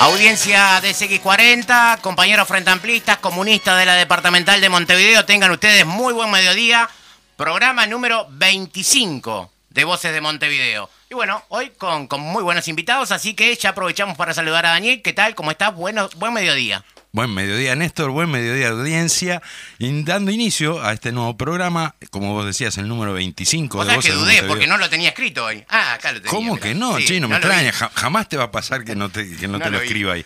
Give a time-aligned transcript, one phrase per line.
[0.00, 6.14] Audiencia de CX40, compañeros frente amplistas, comunistas de la departamental de Montevideo, tengan ustedes muy
[6.14, 6.88] buen mediodía.
[7.36, 10.88] Programa número 25 de Voces de Montevideo.
[11.10, 14.70] Y bueno, hoy con, con muy buenos invitados, así que ya aprovechamos para saludar a
[14.70, 15.02] Daniel.
[15.02, 15.34] ¿Qué tal?
[15.34, 15.74] ¿Cómo estás?
[15.74, 16.82] Bueno, buen mediodía.
[17.12, 19.42] Buen mediodía, Néstor, buen mediodía, audiencia.
[19.80, 23.92] Y dando inicio a este nuevo programa, como vos decías, el número 25 Vos de
[23.94, 25.64] sabés que de dudé porque no lo tenía escrito hoy.
[25.68, 26.30] Ah, acá lo tenía.
[26.30, 27.26] ¿Cómo que no, Sí, chino?
[27.26, 27.46] Me no vi.
[27.46, 27.72] extraña.
[27.72, 30.12] Ja- jamás te va a pasar que no te, que no No te lo escriba
[30.12, 30.24] ahí.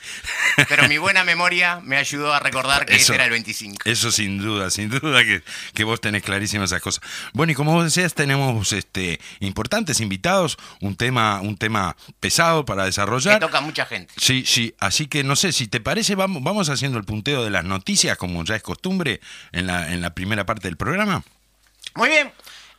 [0.68, 3.04] Pero mi buena memoria me ayudó a recordar que Eso.
[3.04, 3.78] ese era el 25.
[3.86, 7.02] Eso sin duda, sin duda que, que vos tenés clarísimas esas cosas.
[7.32, 12.82] Bueno, y como vos decías, tenemos este importantes invitados, un tema, un tema pesado para
[12.82, 13.40] Que desarrollar.
[13.40, 14.12] toca a mucha gente.
[14.18, 17.50] Sí, sí, así que no sé, si te parece, vamos, vamos haciendo el punteo de
[17.50, 19.20] las noticias, como ya es costumbre,
[19.52, 21.22] en la, primera parte del programa.
[21.94, 22.32] Muy bien.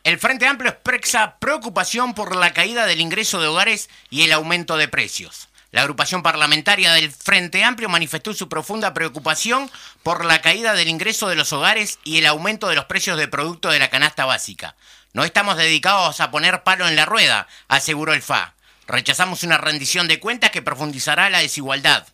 [0.04, 4.76] El Frente Amplio expresa preocupación por la caída del ingreso de hogares y el aumento
[4.76, 5.48] de precios.
[5.72, 9.68] La agrupación parlamentaria del Frente Amplio manifestó su profunda preocupación
[10.04, 13.26] por la caída del ingreso de los hogares y el aumento de los precios de
[13.26, 14.76] productos de la canasta básica.
[15.12, 18.54] No estamos dedicados a poner palo en la rueda, aseguró el FA.
[18.86, 22.06] Rechazamos una rendición de cuentas que profundizará la desigualdad.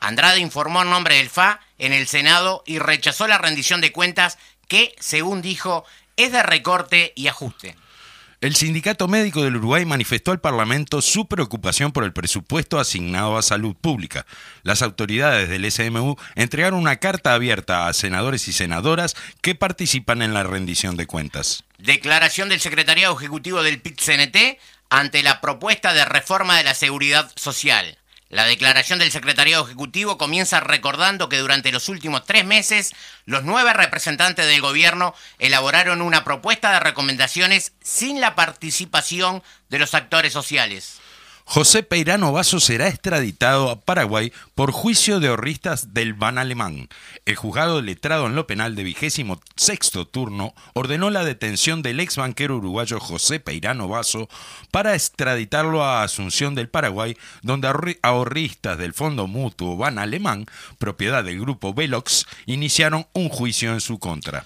[0.00, 4.38] Andrade informó en nombre del FA en el Senado y rechazó la rendición de cuentas
[4.68, 5.84] que, según dijo,
[6.16, 7.76] es de recorte y ajuste.
[8.42, 13.42] El Sindicato Médico del Uruguay manifestó al Parlamento su preocupación por el presupuesto asignado a
[13.42, 14.26] salud pública.
[14.62, 20.34] Las autoridades del SMU entregaron una carta abierta a senadores y senadoras que participan en
[20.34, 21.64] la rendición de cuentas.
[21.78, 24.58] Declaración del Secretariado Ejecutivo del PIT-CNT
[24.90, 27.96] ante la propuesta de reforma de la seguridad social.
[28.28, 32.92] La declaración del Secretariado Ejecutivo comienza recordando que durante los últimos tres meses
[33.24, 39.94] los nueve representantes del gobierno elaboraron una propuesta de recomendaciones sin la participación de los
[39.94, 40.98] actores sociales.
[41.48, 46.88] José Peirano Vaso será extraditado a Paraguay por juicio de horristas del Ban Alemán.
[47.24, 52.16] El juzgado letrado en lo penal de vigésimo sexto turno ordenó la detención del ex
[52.16, 54.28] banquero uruguayo José Peirano Vaso
[54.72, 60.46] para extraditarlo a Asunción del Paraguay, donde ahorri- ahorristas del Fondo Mutuo Ban Alemán,
[60.78, 64.44] propiedad del grupo Velox, iniciaron un juicio en su contra.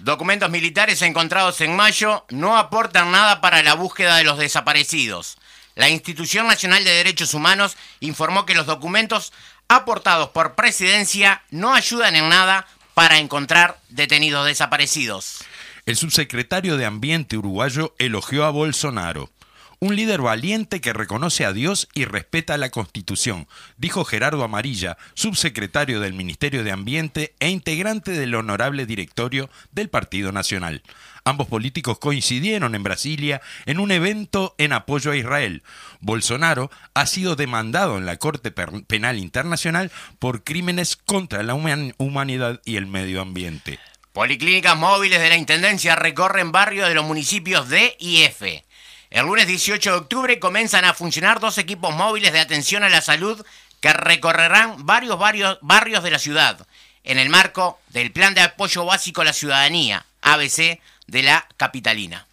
[0.00, 5.38] Documentos militares encontrados en mayo no aportan nada para la búsqueda de los desaparecidos.
[5.76, 9.34] La Institución Nacional de Derechos Humanos informó que los documentos
[9.68, 15.44] aportados por Presidencia no ayudan en nada para encontrar detenidos desaparecidos.
[15.84, 19.30] El subsecretario de Ambiente uruguayo elogió a Bolsonaro.
[19.78, 26.00] Un líder valiente que reconoce a Dios y respeta la Constitución, dijo Gerardo Amarilla, subsecretario
[26.00, 30.82] del Ministerio de Ambiente e integrante del honorable directorio del Partido Nacional.
[31.26, 35.64] Ambos políticos coincidieron en Brasilia en un evento en apoyo a Israel.
[35.98, 42.60] Bolsonaro ha sido demandado en la Corte Penal Internacional por crímenes contra la human- humanidad
[42.64, 43.80] y el medio ambiente.
[44.12, 48.64] Policlínicas móviles de la Intendencia recorren barrios de los municipios D y F.
[49.10, 53.00] El lunes 18 de octubre comienzan a funcionar dos equipos móviles de atención a la
[53.00, 53.44] salud
[53.80, 56.64] que recorrerán varios, varios barrios de la ciudad,
[57.02, 62.26] en el marco del Plan de Apoyo Básico a la Ciudadanía, ABC, de la Capitalina.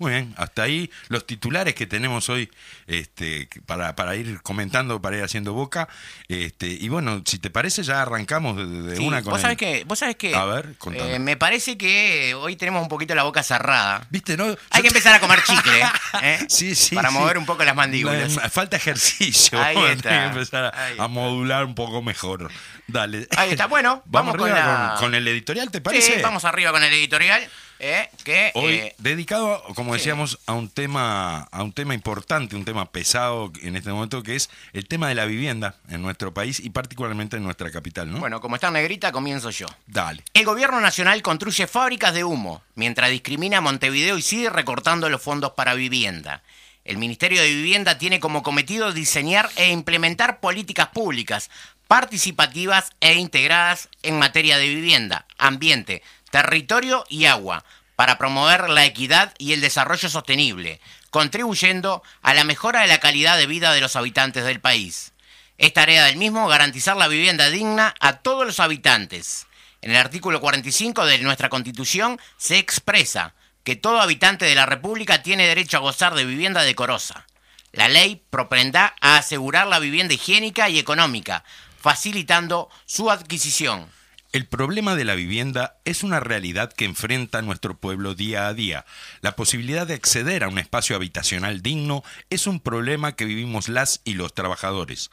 [0.00, 2.48] Muy bien, hasta ahí los titulares que tenemos hoy
[2.86, 5.88] este, que- para, para ir comentando, para ir haciendo boca.
[6.28, 9.42] Este, y bueno, si te parece, ya arrancamos de, de Sí, una con ¿Vos el-
[9.42, 9.82] sabés qué?
[9.88, 10.36] ¿Vos sabés qué?
[10.36, 10.76] A ver.
[10.94, 14.06] Eh, me parece que hoy tenemos un poquito la boca cerrada.
[14.08, 14.44] ¿Viste, no?
[14.44, 15.82] Hay Yo- que empezar a comer chicle,
[16.22, 16.46] ¿eh?
[16.48, 16.94] Sí, sí.
[16.94, 17.14] Para sí.
[17.16, 18.36] mover un poco las mandíbulas.
[18.36, 19.60] La- falta ejercicio.
[19.60, 22.52] Ahí Hay que empezar a, modular un poco mejor.
[22.86, 23.26] Dale.
[23.36, 26.14] Ahí está, bueno, vamos con arriba la- con, con el editorial, ¿te parece?
[26.14, 27.42] Sí, vamos arriba con el editorial,
[27.78, 28.08] ¿eh?
[28.24, 29.98] que Hoy eh, dedicado, como sí.
[29.98, 34.36] decíamos, a un tema, a un tema importante, un tema pesado en este momento, que
[34.36, 38.18] es el tema de la vivienda en nuestro país y particularmente en nuestra capital, ¿no?
[38.18, 39.66] bueno, como está negrita, comienzo yo.
[39.86, 40.22] Dale.
[40.34, 45.22] El gobierno nacional construye fábricas de humo, mientras discrimina a Montevideo y sigue recortando los
[45.22, 46.42] fondos para vivienda.
[46.84, 51.50] El Ministerio de Vivienda tiene como cometido diseñar e implementar políticas públicas
[51.86, 57.64] participativas e integradas en materia de vivienda, ambiente, territorio y agua,
[57.96, 60.80] para promover la equidad y el desarrollo sostenible,
[61.10, 65.12] contribuyendo a la mejora de la calidad de vida de los habitantes del país.
[65.58, 69.48] Es tarea del mismo garantizar la vivienda digna a todos los habitantes.
[69.82, 73.34] En el artículo 45 de nuestra Constitución se expresa
[73.64, 77.26] que todo habitante de la República tiene derecho a gozar de vivienda decorosa.
[77.72, 81.44] La ley proprenderá a asegurar la vivienda higiénica y económica,
[81.80, 83.90] facilitando su adquisición.
[84.30, 88.84] El problema de la vivienda es una realidad que enfrenta nuestro pueblo día a día.
[89.22, 94.02] La posibilidad de acceder a un espacio habitacional digno es un problema que vivimos las
[94.04, 95.10] y los trabajadores.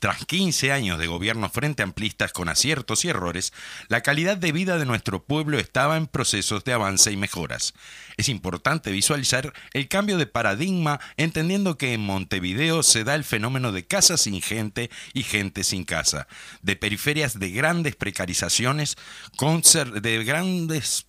[0.00, 3.52] Tras 15 años de gobierno frente amplistas con aciertos y errores,
[3.86, 7.72] la calidad de vida de nuestro pueblo estaba en procesos de avance y mejoras.
[8.16, 13.70] Es importante visualizar el cambio de paradigma entendiendo que en Montevideo se da el fenómeno
[13.70, 16.26] de casa sin gente y gente sin casa,
[16.62, 21.06] de periferias de grandes precarizaciones, de grandes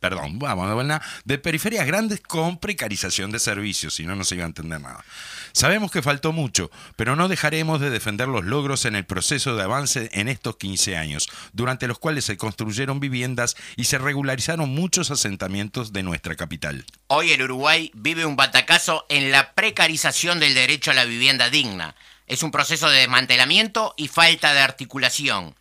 [0.00, 4.48] perdón, vamos de periferias grandes con precarización de servicios, si no, no se iba a
[4.48, 5.04] entender nada.
[5.52, 9.62] Sabemos que faltó mucho, pero no dejaremos de defender los logros en el proceso de
[9.62, 15.10] avance en estos 15 años, durante los cuales se construyeron viviendas y se regularizaron muchos
[15.10, 16.84] asentamientos de nuestra capital.
[17.08, 21.94] Hoy el Uruguay vive un batacazo en la precarización del derecho a la vivienda digna.
[22.26, 25.54] Es un proceso de desmantelamiento y falta de articulación.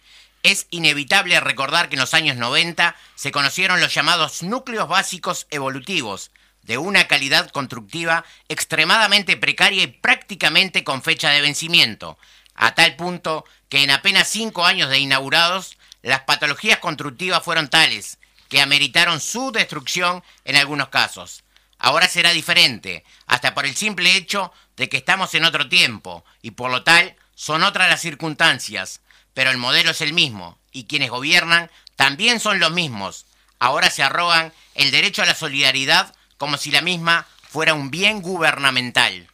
[0.44, 6.31] Es inevitable recordar que en los años 90 se conocieron los llamados núcleos básicos evolutivos,
[6.63, 12.18] de una calidad constructiva extremadamente precaria y prácticamente con fecha de vencimiento,
[12.53, 18.18] a tal punto que en apenas cinco años de inaugurados, las patologías constructivas fueron tales
[18.47, 21.44] que ameritaron su destrucción en algunos casos.
[21.77, 26.51] Ahora será diferente, hasta por el simple hecho de que estamos en otro tiempo, y
[26.51, 29.01] por lo tal son otras las circunstancias,
[29.33, 33.25] pero el modelo es el mismo y quienes gobiernan también son los mismos.
[33.59, 38.21] Ahora se arrogan el derecho a la solidaridad como si la misma fuera un bien
[38.21, 39.27] gubernamental.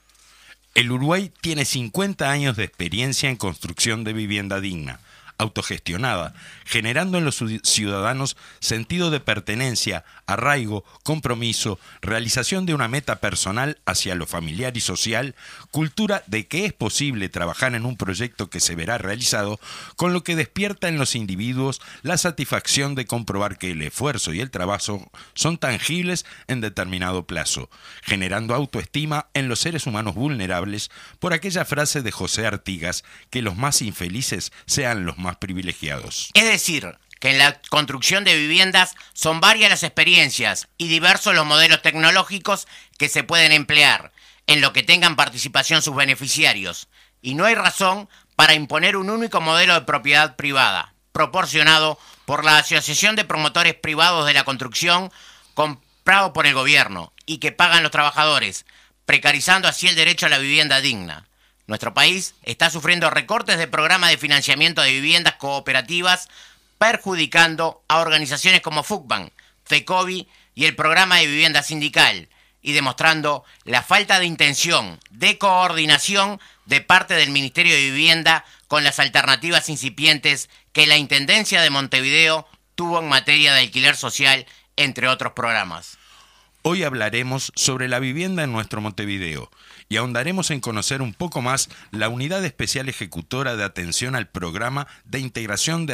[0.74, 5.00] El Uruguay tiene 50 años de experiencia en construcción de vivienda digna
[5.38, 6.34] autogestionada,
[6.66, 14.16] generando en los ciudadanos sentido de pertenencia, arraigo, compromiso, realización de una meta personal hacia
[14.16, 15.36] lo familiar y social,
[15.72, 19.60] cultura de que es posible trabajar en un proyecto que se verá realizado,
[19.96, 24.40] con lo que despierta en los individuos la satisfacción de comprobar que el esfuerzo y
[24.40, 27.70] el trabajo son tangibles en determinado plazo,
[28.04, 33.56] generando autoestima en los seres humanos vulnerables por aquella frase de José Artigas que los
[33.56, 36.30] más infelices sean los más privilegiados.
[36.34, 41.46] Es decir, que en la construcción de viviendas son varias las experiencias y diversos los
[41.46, 42.68] modelos tecnológicos
[42.98, 44.12] que se pueden emplear
[44.48, 46.88] en lo que tengan participación sus beneficiarios,
[47.22, 52.58] y no hay razón para imponer un único modelo de propiedad privada, proporcionado por la
[52.58, 55.12] Asociación de Promotores Privados de la Construcción,
[55.54, 58.66] comprado por el gobierno, y que pagan los trabajadores,
[59.06, 61.28] precarizando así el derecho a la vivienda digna.
[61.68, 66.30] Nuestro país está sufriendo recortes de programas de financiamiento de viviendas cooperativas,
[66.78, 69.32] perjudicando a organizaciones como FUCBAN,
[69.66, 72.30] FECOBI y el programa de vivienda sindical,
[72.62, 78.84] y demostrando la falta de intención de coordinación de parte del Ministerio de Vivienda con
[78.84, 84.46] las alternativas incipientes que la Intendencia de Montevideo tuvo en materia de alquiler social,
[84.76, 85.98] entre otros programas.
[86.64, 89.52] Hoy hablaremos sobre la vivienda en nuestro Montevideo
[89.90, 94.88] y ahondaremos en conocer un poco más la Unidad Especial Ejecutora de Atención al Programa
[95.06, 95.94] de Integración de,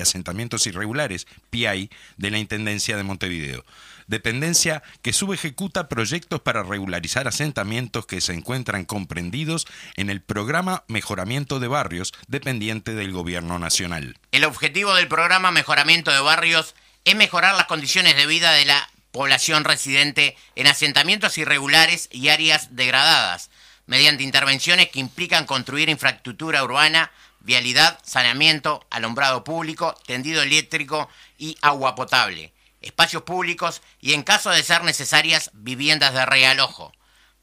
[0.00, 3.64] Asentamientos Irregulares, PI, de la Intendencia de Montevideo.
[4.06, 9.66] Dependencia que subejecuta proyectos para regularizar asentamientos que se encuentran comprendidos
[9.96, 14.16] en el programa Mejoramiento de Barrios, dependiente del Gobierno Nacional.
[14.32, 18.88] El objetivo del programa Mejoramiento de Barrios es mejorar las condiciones de vida de la
[19.10, 23.50] población residente en asentamientos irregulares y áreas degradadas,
[23.86, 27.10] mediante intervenciones que implican construir infraestructura urbana,
[27.40, 34.62] vialidad, saneamiento, alumbrado público, tendido eléctrico y agua potable, espacios públicos y, en caso de
[34.62, 36.92] ser necesarias, viviendas de realojo.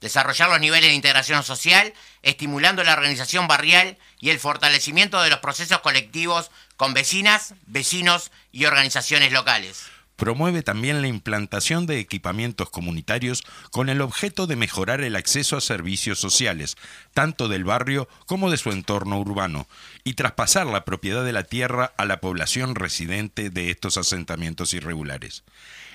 [0.02, 5.40] Desarrollar los niveles de integración social, estimulando la organización barrial y el fortalecimiento de los
[5.40, 9.95] procesos colectivos con vecinas, vecinos y organizaciones locales.
[10.16, 15.62] Promueve también la implantación de equipamientos comunitarios con el objeto de mejorar el acceso a
[15.62, 16.78] servicios sociales,
[17.14, 19.68] tanto del barrio como de su entorno urbano,
[20.08, 25.44] y traspasar la propiedad de la tierra a la población residente de estos asentamientos irregulares.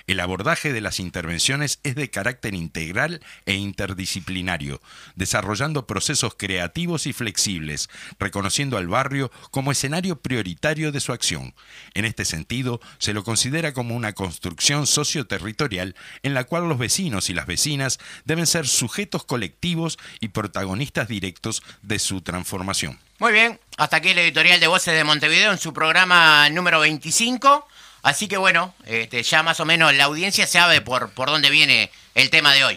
[0.05, 4.81] El abordaje de las intervenciones es de carácter integral e interdisciplinario,
[5.15, 7.89] desarrollando procesos creativos y flexibles,
[8.19, 11.53] reconociendo al barrio como escenario prioritario de su acción.
[11.93, 17.29] En este sentido, se lo considera como una construcción socioterritorial en la cual los vecinos
[17.29, 22.99] y las vecinas deben ser sujetos colectivos y protagonistas directos de su transformación.
[23.21, 27.67] Muy bien, Hasta aquí el editorial de Voces de Montevideo en su programa número 25.
[28.01, 31.91] Así que bueno, este, ya más o menos la audiencia sabe por, por dónde viene
[32.15, 32.75] el tema de hoy.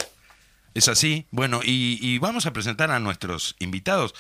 [0.74, 1.24] Es así.
[1.30, 4.14] Bueno, y, y vamos a presentar a nuestros invitados.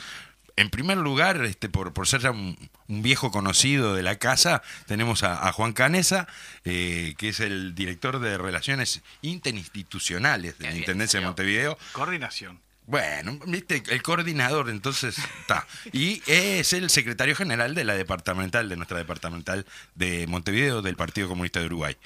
[0.56, 4.62] En primer lugar, este, por, por ser ya un, un viejo conocido de la casa,
[4.86, 6.26] tenemos a, a Juan Canesa,
[6.64, 11.26] eh, que es el director de Relaciones Interinstitucionales de la Intendencia de.
[11.26, 11.76] Montevideo.
[11.92, 12.64] Coordinación.
[12.86, 15.66] Bueno, viste, el coordinador, entonces está.
[15.92, 19.64] Y es el secretario general de la departamental, de nuestra departamental
[19.94, 21.96] de Montevideo, del Partido Comunista de Uruguay.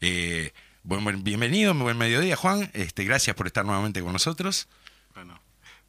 [0.00, 0.52] Eh,
[0.84, 2.70] buen- bienvenido, buen mediodía, Juan.
[2.72, 4.68] Este, gracias por estar nuevamente con nosotros.
[5.14, 5.40] Bueno,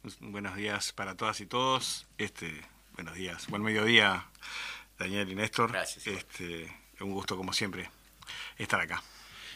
[0.02, 2.06] pues, buenos días para todas y todos.
[2.18, 2.60] Este,
[2.94, 4.26] buenos días, buen mediodía,
[4.98, 5.70] Daniel y Néstor.
[5.70, 6.08] Gracias.
[6.08, 7.88] Este, un gusto como siempre
[8.58, 9.00] estar acá.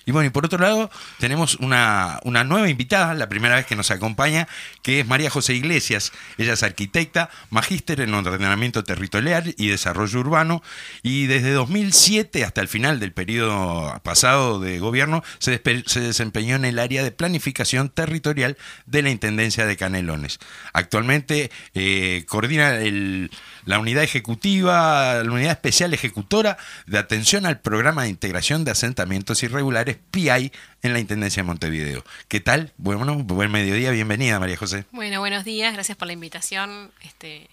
[0.08, 3.76] Y bueno, y por otro lado, tenemos una, una nueva invitada, la primera vez que
[3.76, 4.48] nos acompaña,
[4.80, 6.12] que es María José Iglesias.
[6.38, 10.62] Ella es arquitecta, magíster en ordenamiento territorial y desarrollo urbano,
[11.02, 16.78] y desde 2007 hasta el final del periodo pasado de gobierno se, desempeñó en el
[16.78, 20.38] área de planificación territorial de la Intendencia de Canelones.
[20.72, 23.30] Actualmente eh, coordina el-
[23.66, 29.42] la unidad ejecutiva, la unidad especial ejecutora de atención al programa de integración de asentamientos
[29.42, 30.52] irregulares PI
[30.82, 32.04] en la Intendencia de Montevideo.
[32.28, 32.72] ¿Qué tal?
[32.76, 34.84] Bueno, buen mediodía, bienvenida María José.
[34.92, 36.90] Bueno, buenos días, gracias por la invitación.
[37.02, 37.48] Este,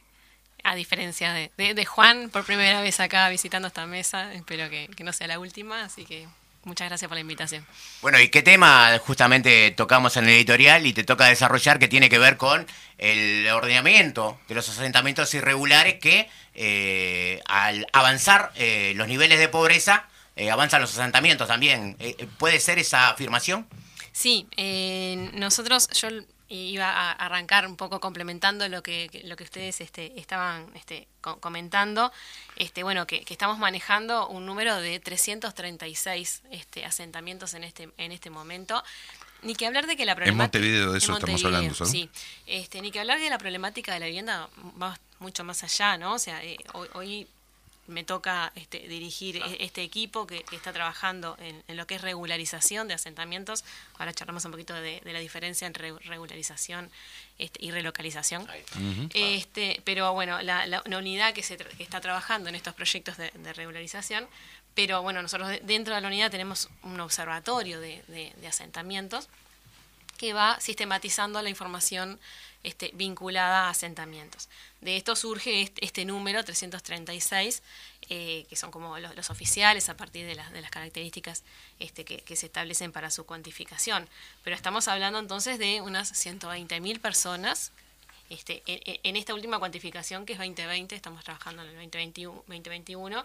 [0.63, 4.89] a diferencia de, de- de Juan, por primera vez acá visitando esta mesa, espero que,
[4.95, 6.27] que no sea la última, así que
[6.63, 7.63] muchas gracias por la invitación.
[8.01, 12.09] Bueno, ¿y qué tema justamente tocamos en el editorial y te toca desarrollar que tiene
[12.09, 12.65] que ver con
[12.97, 20.07] el ordenamiento de los asentamientos irregulares que eh, al avanzar eh, los niveles de pobreza,
[20.35, 21.95] eh, avanzan los asentamientos también?
[21.99, 23.67] Eh, eh, ¿Puede ser esa afirmación?
[24.11, 26.07] Sí, eh, nosotros, yo
[26.47, 31.39] iba a arrancar un poco complementando lo que, lo que ustedes este, estaban este, co-
[31.39, 32.11] comentando,
[32.55, 38.11] este, bueno, que, que estamos manejando un número de 336 este, asentamientos en este, en
[38.11, 38.83] este momento.
[39.41, 40.43] Ni que hablar de que la problemática...
[40.59, 41.85] Montevideo, de eso en estamos Montevideo, hablando, ¿no?
[41.85, 42.09] Sí,
[42.47, 44.47] este, ni que hablar de la problemática de la vivienda
[44.81, 46.13] va mucho más allá, ¿no?
[46.13, 47.27] O sea, eh, hoy, hoy
[47.87, 52.01] me toca este, dirigir este equipo que, que está trabajando en, en lo que es
[52.01, 53.63] regularización de asentamientos.
[53.97, 56.89] Ahora charlamos un poquito de, de la diferencia entre regularización
[57.37, 58.47] este, y relocalización.
[59.13, 62.73] este, pero bueno, la, la- una unidad que, se, tra- que está trabajando en estos
[62.73, 64.27] proyectos de, de regularización,
[64.73, 69.29] pero bueno, nosotros de- dentro de la unidad tenemos un observatorio de, de- de asentamientos
[70.17, 72.19] que va sistematizando la información
[72.65, 74.49] este, vinculada a asentamientos.
[74.81, 77.61] De esto surge este, este número 336,
[78.09, 81.43] eh, que son como los, oficiales a partir de, las características
[81.79, 84.09] este, que, que se establecen para su cuantificación.
[84.43, 87.71] Pero estamos hablando entonces de unas 120.000 personas.
[88.29, 93.23] Este, en, en- esta última cuantificación que es 2020, estamos trabajando en el 2021, 2021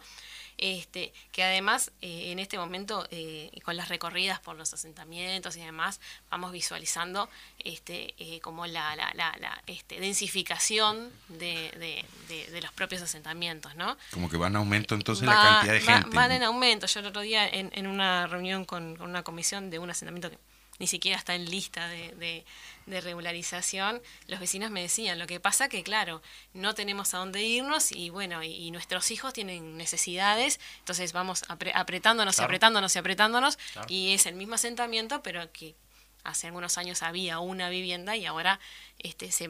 [0.58, 5.60] este, que además eh, en este momento eh, con las recorridas por los asentamientos y
[5.60, 7.30] demás vamos visualizando
[7.64, 13.00] este, eh, como la, la, la, la, este, densificación de, de- de- de los propios
[13.02, 13.96] asentamientos, ¿no?
[14.12, 16.16] Como que va en aumento entonces Va- la cantidad de va- gente.
[16.16, 16.34] Van ¿no?
[16.36, 16.86] en aumento.
[16.86, 20.30] Yo el otro día en, en una reunión con, con una comisión de un asentamiento
[20.30, 20.38] que
[20.80, 22.44] ni siquiera está en lista de, de-
[22.86, 26.22] de regularización, los vecinos me decían, lo que pasa que, claro,
[26.54, 31.44] no tenemos a dónde irnos y bueno, y, y nuestros hijos tienen necesidades, entonces vamos
[31.44, 33.58] apre- apretándonos y apretándonos y apretándonos,
[33.88, 35.76] y es el mismo asentamiento, pero que
[36.24, 38.58] hace algunos años había una vivienda y ahora
[38.98, 39.48] este se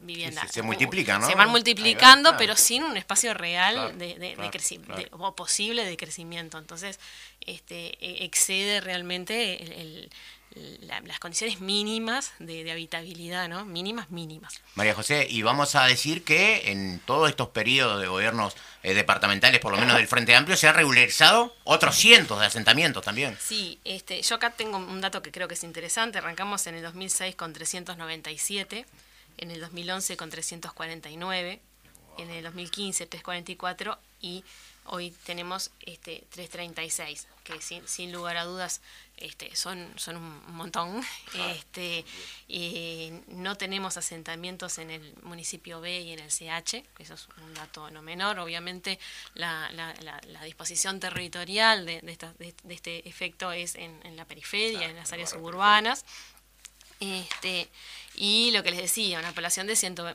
[0.00, 1.26] vivienda Se- se multiplican, ¿no?
[1.26, 2.38] se Ahí van va, multiplicando claro.
[2.38, 6.98] pero sin un espacio real Claro, de, de- claro, o posible de crecimiento entonces
[7.40, 10.10] este e- excede realmente el- el-
[10.88, 15.84] la- las condiciones mínimas de, de habitabilidad no mínimas mínimas María José, y vamos a
[15.84, 20.34] decir que en todos estos periodos de gobiernos eh, departamentales, por lo menos del Frente
[20.34, 23.36] Amplio, se han regularizado otros cientos de asentamientos también.
[23.40, 26.18] Sí, este, yo acá tengo un dato que creo que es interesante.
[26.18, 28.86] Arrancamos en el 2006 con 397,
[29.38, 31.60] en el 2011 con 349,
[32.18, 34.44] en el 2015 344 y
[34.90, 38.80] hoy tenemos este 336, que sin, sin lugar a dudas
[39.18, 41.00] este, son, son un montón.
[41.50, 42.04] Este,
[42.48, 47.28] eh, no tenemos asentamientos en el municipio B y en el CH, que eso es
[47.42, 48.38] un dato no menor.
[48.38, 48.98] Obviamente
[49.34, 54.00] la, la- la- la disposición territorial de, de esta- de- de este efecto es en,
[54.04, 56.04] en la periferia, en las áreas suburbanas.
[57.00, 57.68] Este,
[58.18, 60.14] y lo que les decía, una población de 100, a,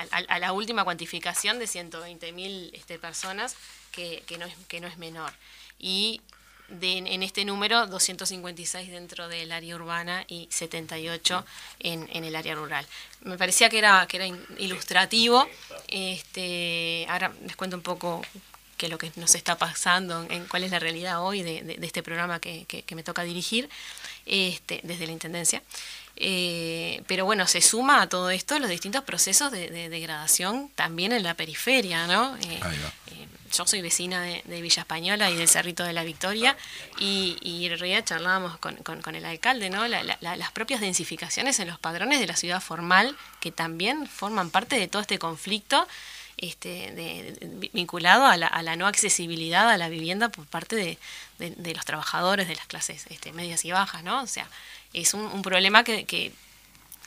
[0.00, 3.56] a- a la última cuantificación de 120.000 este, personas,
[3.92, 5.32] que, que, no es, que no es menor.
[5.78, 6.20] Y
[6.68, 11.44] de, en este número 256 dentro del área urbana y 78
[11.80, 12.84] en, en el área rural.
[13.20, 14.26] Me parecía que era, que era
[14.58, 15.48] ilustrativo.
[15.88, 18.22] Este, ahora les cuento un poco
[18.76, 22.02] qué es lo que nos está pasando, en cuál es la realidad hoy de, este
[22.02, 23.70] programa que, que, me toca dirigir
[24.26, 25.62] este, desde la Intendencia.
[26.18, 31.22] Eh, pero bueno, se suma a todo esto los distintos procesos de, degradación también en
[31.22, 32.36] la periferia, ¿no?
[32.38, 32.60] Eh,
[33.08, 36.56] eh, yo soy vecina de, Villa Española y del Cerrito de la Victoria
[36.98, 39.86] y, y en realidad charlábamos con, con, el alcalde, ¿no?
[39.86, 44.88] las propias densificaciones en los padrones de la ciudad formal que también forman parte de
[44.88, 45.86] todo este conflicto
[46.38, 50.98] este, de, vinculado a la, a la, no accesibilidad a la vivienda por parte de,
[51.38, 54.22] de los trabajadores de las clases este, medias y bajas, ¿no?
[54.22, 54.46] O sea,
[54.92, 56.32] es un, un problema que, que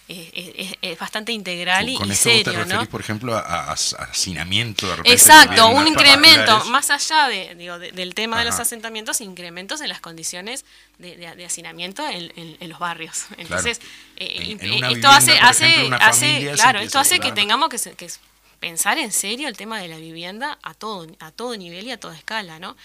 [0.09, 4.87] es, bastante integral y, con serio, te referís, por ejemplo, a, hacinamiento.
[5.05, 10.01] Exacto, un incremento, más allá de, digo, del tema de los asentamientos, incrementos en las
[10.01, 10.65] condiciones
[10.97, 13.25] de, hacinamiento en, en, los barrios.
[13.37, 13.79] Entonces,
[14.17, 14.57] eh,
[14.91, 18.09] esto hace, hace, hace claro, esto hace que tengamos que, que,
[18.59, 21.99] pensar en serio el tema de la vivienda a todo, a todo nivel y a
[21.99, 22.75] toda escala, ¿no?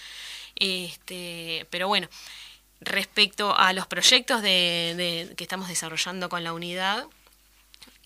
[0.56, 2.08] Este, pero bueno,
[2.84, 7.06] Respecto a los proyectos de, que estamos desarrollando con la unidad,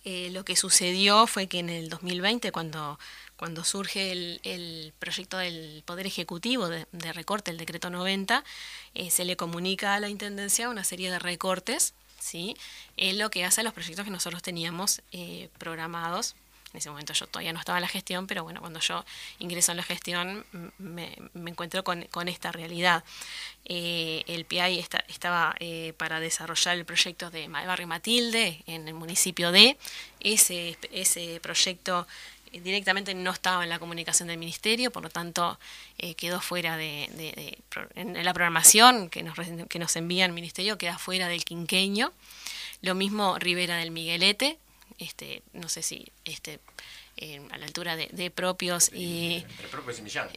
[0.05, 2.99] eh, lo que sucedió fue que en el 2020, cuando,
[3.37, 8.45] cuando surge el, proyecto del Poder Ejecutivo de, recorte, el decreto 90,
[8.95, 12.57] eh, se le comunica a la Intendencia una serie de recortes, ¿sí?
[12.97, 16.37] es lo que hace a los proyectos que nosotros teníamos eh, programados
[16.73, 19.05] en ese momento yo todavía no estaba en la gestión, pero bueno, cuando yo
[19.39, 20.45] ingreso en la gestión
[20.79, 23.05] me, encuentro con, esta realidad.
[23.65, 29.51] Eh, el PI estaba eh, para desarrollar el proyecto de Barrio Matilde en el municipio
[29.51, 29.79] de
[30.21, 32.07] ese, ese proyecto
[32.53, 35.59] eh, directamente no estaba en la comunicación del ministerio, por lo tanto
[36.17, 37.59] quedó fuera de,
[37.95, 39.37] en la programación que nos,
[39.69, 42.13] que nos envía el ministerio, queda fuera del quinqueño.
[42.83, 44.59] Lo mismo Rivera del Miguelete,
[44.99, 46.61] este, no sé si este,
[47.51, 49.45] a la altura de, propios y,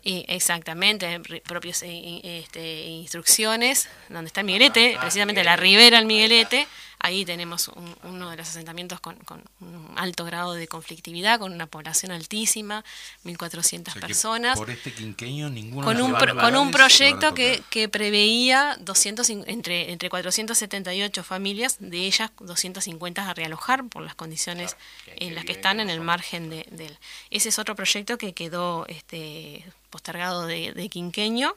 [0.04, 6.68] y, exactamente propios este, instrucciones donde está el Miguelete precisamente la ribera del Miguelete
[7.04, 7.72] Ahí tenemos
[8.04, 9.18] uno de los asentamientos con,
[9.60, 12.86] un alto grado de conflictividad, con una población altísima,
[13.26, 14.60] 1.400 personas.
[14.60, 20.10] Por este quinqueño ninguno con un, con un proyecto que, que preveía 200, entre, entre
[20.10, 25.90] 478 familias, de ellas 250 a realojar por las condiciones en las que están en
[25.90, 26.98] el margen de, él.
[27.32, 31.56] Ese es otro proyecto que quedó este, postergado de, quinqueño.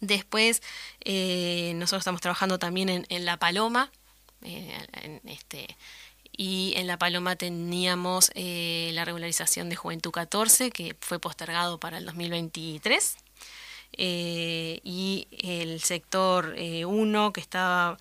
[0.00, 0.62] Después,
[1.00, 3.90] eh, nosotros estamos trabajando también en, en La Paloma,
[4.42, 5.76] eh, este,
[6.36, 11.98] y en La Paloma teníamos eh, la regularización de Juventud 14, que fue postergado para
[11.98, 13.16] el 2023.
[14.00, 17.98] Eh, y el sector 1, que estaba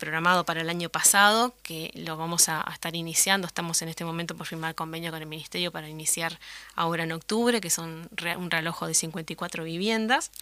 [0.00, 3.46] programado para el año pasado, que lo vamos a, estar iniciando.
[3.46, 6.40] Estamos en este momento por firmar convenio con el Ministerio para iniciar
[6.74, 10.32] ahora en octubre, que son un realojo de 54 viviendas.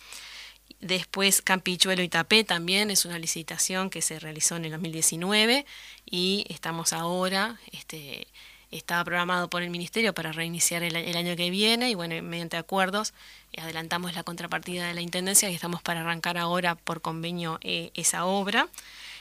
[0.81, 5.65] Después Campichuelo y Tapé también es una licitación que se realizó en el 2019
[6.05, 8.27] y estamos ahora, este,
[8.71, 13.15] estaba programado por el Ministerio para reiniciar el, año que viene y bueno, mediante acuerdos
[13.57, 18.27] adelantamos la contrapartida de la Intendencia y estamos para arrancar ahora por convenio eh, esa
[18.27, 18.69] obra.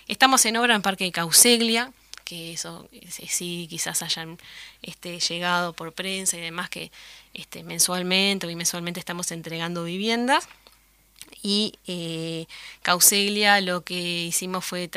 [0.08, 1.94] Estamos en obra en Parque de Causeglia,
[2.26, 4.38] que eso sí quizás hayan
[4.82, 6.92] este, llegado por prensa y demás que
[7.34, 10.50] este, mensualmente o bimensualmente estamos entregando viviendas
[11.42, 12.48] y eh,
[12.82, 14.90] Causeglia lo que hicimos fue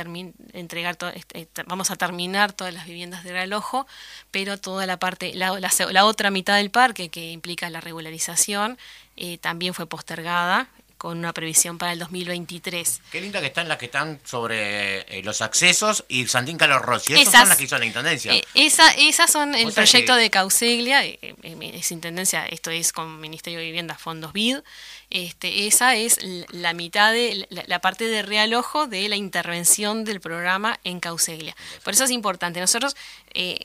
[0.53, 3.87] entregar este, vamos a terminar todas las viviendas de realojo
[4.31, 8.79] pero toda la parte la, la, otra mitad del parque que implica la regularización
[9.16, 10.68] eh, también fue postergada
[10.99, 13.03] con una previsión para el 2023.
[13.13, 17.15] Qué linda que están las que están sobre eh, los accesos y Santín Carlos Rossi.
[17.15, 18.35] Esas, son las que hizo la Intendencia.
[18.35, 23.61] Eh, esa, esas son el proyecto de Causeglia, eh, es Intendencia, esto es con Ministerio
[23.61, 24.59] de Vivienda, Fondos BID.
[25.11, 26.19] Este, esa es
[26.51, 31.57] la mitad de la, parte de realojo de la intervención del programa en Causeglia.
[31.83, 32.61] Por eso es importante.
[32.61, 32.95] Nosotros,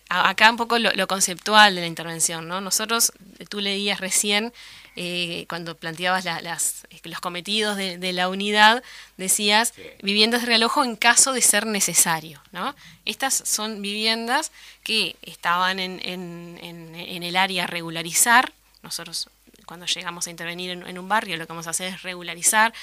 [0.07, 2.61] acá un poco lo, lo, conceptual de la intervención, ¿no?
[2.61, 3.11] Nosotros,
[3.49, 4.53] tú leías recién
[4.95, 8.83] eh, cuando planteabas las, los cometidos de, la unidad,
[9.17, 12.41] decías viviendas de realojo en caso de ser necesario.
[12.51, 12.75] ¿no?
[13.05, 14.51] Estas son viviendas
[14.83, 16.59] que estaban en, en,
[16.95, 18.53] en el área regularizar.
[18.81, 19.29] Nosotros
[19.65, 22.73] cuando llegamos a intervenir en, un barrio, lo que vamos a hacer es regularizar,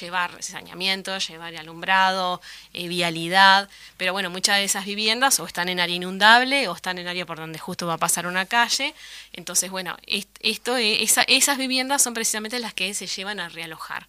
[0.00, 2.40] llevar saneamiento, llevar alumbrado,
[2.72, 6.98] eh, vialidad, pero bueno, muchas de esas viviendas o están en área inundable o están
[6.98, 8.94] en área por donde justo va a pasar una calle,
[9.32, 14.06] entonces bueno, esto, esas viviendas son precisamente las que se llevan a realojar.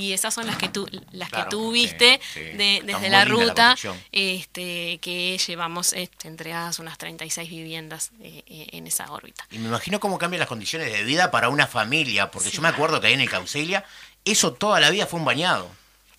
[0.00, 2.40] Y esas son las que tú las Claro, que tú viste sí.
[2.40, 3.74] de- desde la ruta
[4.12, 9.44] este que llevamos este, entregadas unas 36 viviendas eh, eh, en esa órbita.
[9.50, 12.68] Y me imagino cómo cambian las condiciones de vida para una familia, porque yo me
[12.68, 13.84] acuerdo que ahí en el Caucelia,
[14.24, 15.68] eso toda la vida fue un bañado.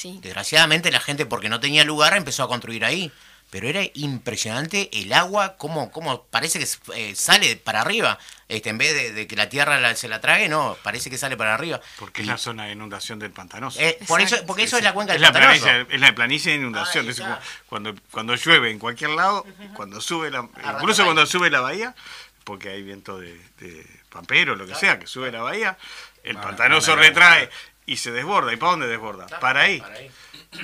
[0.03, 3.11] Desgraciadamente la gente, porque no tenía lugar, empezó a construir ahí.
[3.51, 8.19] Pero era impresionante el agua, cómo, cómo parece que eh, sale para arriba.
[8.47, 11.17] Este, en vez de, de que la tierra la- se la trague, no, parece que
[11.17, 11.81] sale para arriba.
[11.97, 13.79] Porque Y, es la zona de inundación del pantanoso.
[13.79, 15.63] eh, por eso, porque eso es la cuenca es del la, pantanoso.
[15.63, 17.09] planicie, es la planicie de inundación.
[17.09, 17.39] Es está.
[17.67, 21.95] cuando, cuando llueve en cualquier lado, cuando sube la, incluso cuando sube la bahía,
[22.43, 25.75] porque hay viento de, de pampero, lo que sea, que sube la bahía,
[26.23, 27.49] el Van- pantanoso retrae
[27.87, 28.53] y se desborda.
[28.53, 29.25] ¿Y para dónde desborda?
[29.39, 29.79] Para ahí.
[29.79, 30.11] Para ahí.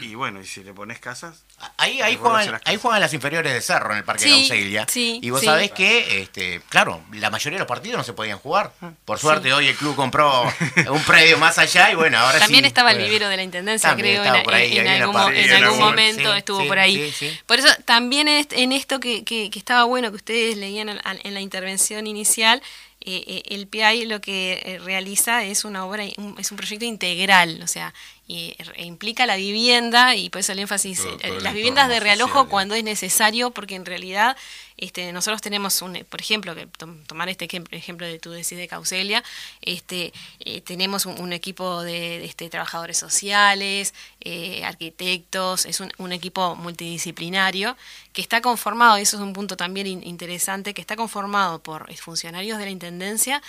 [0.01, 1.43] Y bueno, y si le pones casas,
[1.77, 2.17] Ahí, ahí, Desbordarse
[2.47, 4.85] juegan, las ahí juegan las inferiores de Cerro en el Parque Sí, Caucelia.
[4.89, 5.45] sí, y vos sí.
[5.45, 8.73] sabés que, este, claro, la mayoría de los partidos no se podían jugar.
[8.81, 10.43] Ah, Por suerte hoy el club compró
[10.89, 13.89] un predio más allá y bueno, ahora También sí, estaba el vivero de la intendencia,
[13.89, 17.11] También creo, en, por ahí, en algún, en algún momento sí, estuvo sí, por ahí.
[17.11, 17.39] sí, sí.
[17.45, 20.89] Por eso también en, est- en esto que, que- que estaba bueno que ustedes leían
[20.89, 22.61] en, la intervención inicial,
[23.07, 26.85] eh, eh, el PI lo que eh, realiza es una obra, un- es un proyecto
[26.85, 27.93] integral, o sea,
[28.27, 31.53] y, e implica la vivienda y por eso el énfasis, Todo- eh, todo el las
[31.53, 34.35] viviendas de realojo social, cuando es necesario, porque en realidad
[34.77, 38.57] este, nosotros tenemos, un, por ejemplo, que tom- tomar este ejem- ejemplo de tu decís
[38.57, 39.23] de Caucelia,
[39.61, 45.91] este, eh, tenemos un, un equipo de, de, este, trabajadores sociales, eh, arquitectos, es un,
[45.97, 47.77] un equipo multidisciplinario
[48.11, 51.93] que está conformado, y eso es un punto también in- interesante, que está conformado por
[51.95, 53.41] funcionarios de la Intendencia,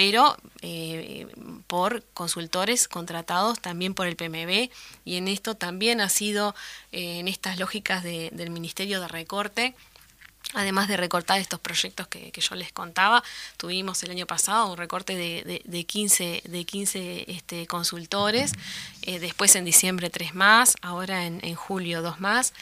[0.00, 1.26] pero eh,
[1.66, 4.70] por consultores contratados también por el PMB
[5.04, 6.54] y en esto también ha sido
[6.90, 9.74] eh, en estas lógicas de- del Ministerio de Recorte.
[10.54, 13.22] Además de recortar estos proyectos que, yo les contaba,
[13.58, 18.54] tuvimos el año pasado un recorte de, de, de 15, de 15 este, consultores,
[19.02, 22.54] eh, después en diciembre tres más, ahora en, julio dos más.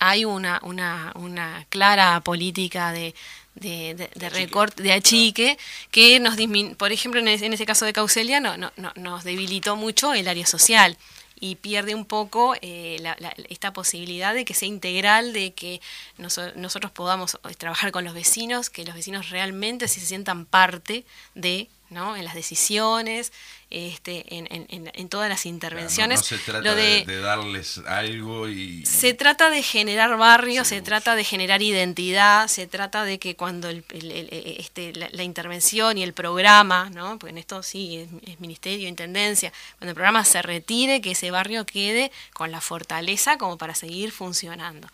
[0.00, 3.14] Hay una, una, una clara política de,
[3.54, 5.58] de, de- de recorte, de achique,
[5.90, 8.92] que nos dismin por ejemplo, en ese, en ese caso de Caucelia, no, no, no-
[8.96, 10.96] nos debilitó mucho el área social
[11.40, 15.80] y pierde un poco eh, la- la- esta posibilidad de que sea integral, de que
[16.18, 20.46] noso- nosotros podamos eh, trabajar con los vecinos, que los vecinos realmente sí se sientan
[20.46, 22.16] parte de, ¿no?
[22.16, 23.32] En las decisiones,
[23.70, 26.18] este, en, en- en- en todas las Claro, no- intervenciones.
[26.20, 28.84] No, se trata Lo de, de darles algo y...
[28.86, 33.36] se trata de generar barrios, Sí, se trata de generar identidad, se trata de que
[33.36, 37.18] cuando el- el- el- este, la, la intervención y el programa, ¿no?
[37.18, 41.30] porque en esto sí es, es ministerio, intendencia, cuando el programa se retire, que ese
[41.30, 44.88] barrio quede con la fortaleza como para seguir funcionando.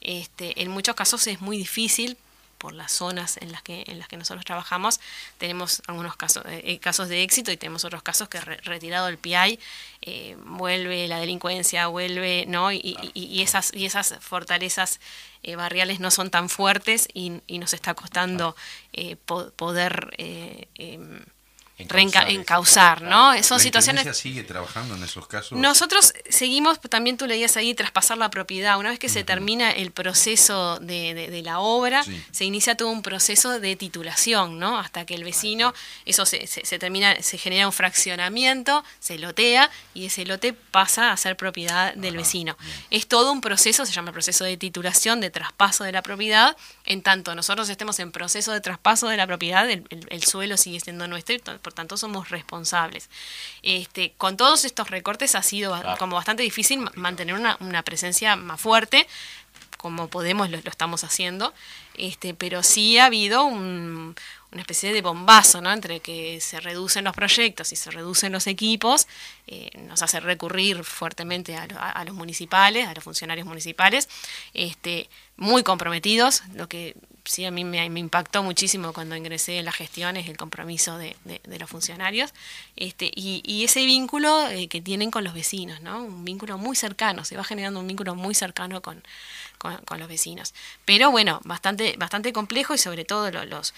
[0.00, 2.16] Este, en muchos casos es muy difícil
[2.66, 4.98] por las zonas en las que en las que nosotros trabajamos
[5.38, 9.18] tenemos algunos casos eh, casos de éxito y tenemos otros casos que re- retirado el
[9.18, 9.60] PI
[10.02, 14.98] eh, vuelve la delincuencia vuelve no y, y- y- y esas y esas fortalezas
[15.44, 18.56] eh, barriales no son tan fuertes y, y nos está costando
[18.92, 21.20] eh, po- poder eh, em,
[21.78, 23.34] Encauzar, encauzar, ¿no?
[23.34, 25.58] ¿La Son situaciones Intendencia sigue trabajando en esos casos?
[25.58, 28.78] nosotros seguimos, también tú leías ahí, traspasar la propiedad.
[28.78, 32.22] Una vez que se termina el proceso de, de- de la obra, Sí.
[32.32, 34.78] se inicia todo un proceso de titulación, ¿no?
[34.78, 35.74] Hasta que el vecino,
[36.06, 41.12] eso se, se- se termina, se genera un fraccionamiento, se lotea y ese lote pasa
[41.12, 42.56] a ser propiedad del vecino.
[42.88, 46.56] Es todo un proceso, se llama proceso de titulación, de traspaso de la propiedad.
[46.86, 50.56] En tanto nosotros estemos en proceso de traspaso de la propiedad, el, el- el suelo
[50.56, 53.10] sigue siendo nuestro y por tanto somos responsables.
[53.62, 55.98] Este, con todos estos recortes ha sido Claro.
[55.98, 59.06] como bastante difícil ma- mantener una, una presencia más fuerte,
[59.76, 61.52] como podemos lo, lo estamos haciendo,
[61.94, 64.14] este, pero sí ha habido un-
[64.52, 65.72] una especie de bombazo, ¿no?
[65.72, 69.06] Entre que se reducen los proyectos y se reducen los equipos,
[69.46, 74.08] eh, nos hace recurrir fuertemente a, lo- a- los municipales, a los funcionarios municipales,
[74.54, 79.72] este, muy comprometidos, lo que sí a mí me, impactó muchísimo cuando ingresé en la
[79.72, 82.32] gestión es el compromiso de, de- de los funcionarios
[82.76, 86.02] este, y, ese vínculo eh, que tienen con los vecinos, ¿no?
[86.04, 89.02] Un vínculo muy cercano, se va generando un vínculo muy cercano con,
[89.58, 90.54] con, los vecinos.
[90.84, 93.74] Pero bueno, bastante, bastante complejo y sobre todo lo- los,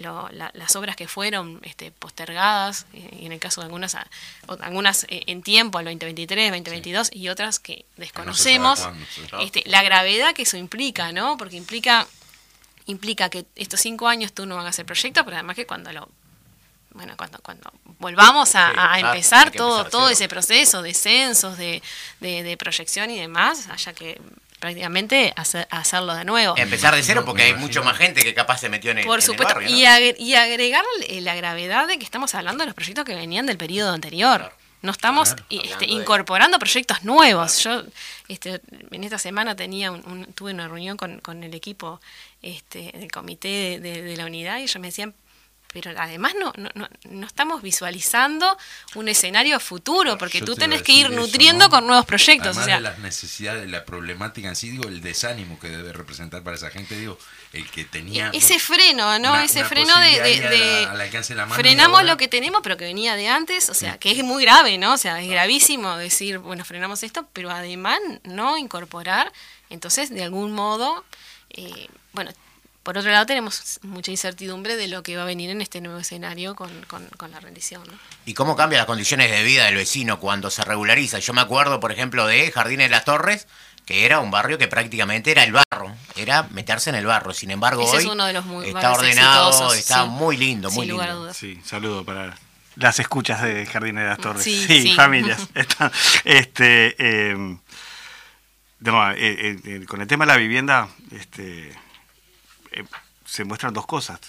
[0.00, 4.06] lo- la- las obras que fueron este, postergadas, y en el caso de algunas, a-
[4.60, 9.22] algunas eh, en tiempo, al 2023, 2022, y otras que desconocemos, cuándo, sí.
[9.40, 11.36] este, la gravedad que eso implica, ¿no?
[11.36, 12.06] Porque implica
[12.86, 16.08] implica que estos cinco años tú no hagas el proyecto, pero además que cuando lo
[16.94, 21.82] bueno, cuando, cuando volvamos a, Sí, empezar todo, empezar todo ese proceso de censos, de,
[22.20, 24.20] de, de proyección y demás, haya que
[24.62, 26.56] prácticamente hacer, hacerlo de nuevo.
[26.56, 29.18] Empezar de cero porque hay mucho más gente que capaz se metió en el, Por
[29.18, 29.76] en el supuesto, barrio, ¿no?
[29.76, 33.44] y, agre- y agregar la gravedad de que estamos hablando de los proyectos que venían
[33.44, 34.52] del periodo anterior.
[34.82, 37.58] no estamos este, incorporando proyectos nuevos.
[37.64, 37.82] Yo
[38.28, 38.60] este,
[38.92, 42.00] en esta semana tenía un, tuve una reunión con, con el equipo
[42.40, 45.12] este, del comité de, de, la unidad y ellos me decían,
[45.72, 48.58] pero además no, no, no, estamos visualizando
[48.94, 52.56] un escenario futuro, porque tú tenés que ir nutriendo con nuevos proyectos.
[52.58, 55.92] Además o sea, de las necesidades, la problemática en sí, digo, el desánimo que debe
[55.92, 57.18] representar para esa gente, digo,
[57.52, 58.28] el que tenía...
[58.28, 59.34] E-, ese freno, ¿no?
[59.40, 60.20] Ese freno de...
[60.20, 64.42] de, frenamos lo que tenemos, pero que venía de antes, o sea, que es muy
[64.44, 64.94] grave, ¿no?
[64.94, 69.32] O sea, es gravísimo decir, bueno, frenamos esto, pero además no incorporar,
[69.70, 71.04] entonces, de algún modo...
[71.54, 72.30] Eh, bueno,
[72.82, 75.98] por otro lado, tenemos mucha incertidumbre de lo que va a venir en este nuevo
[76.00, 77.82] escenario con, con, la rendición.
[77.86, 77.92] ¿no?
[78.26, 81.18] ¿Y cómo cambian las condiciones de vida del vecino cuando se regulariza?
[81.20, 83.46] Yo me acuerdo, por ejemplo, de Jardines de las Torres,
[83.86, 87.32] que era un barrio que prácticamente era el barro, era meterse en el barro.
[87.32, 88.04] Sin embargo, hoy
[88.66, 91.32] está ordenado, está muy lindo, muy lindo.
[91.34, 92.36] Sí, saludo para
[92.76, 94.42] las escuchas de Jardines de las Torres.
[94.42, 95.40] Sí, familias.
[96.24, 97.36] este, eh,
[98.84, 101.72] eh, eh, con el tema de la vivienda, este
[102.72, 102.84] eh,
[103.24, 104.20] se muestran dos cosas,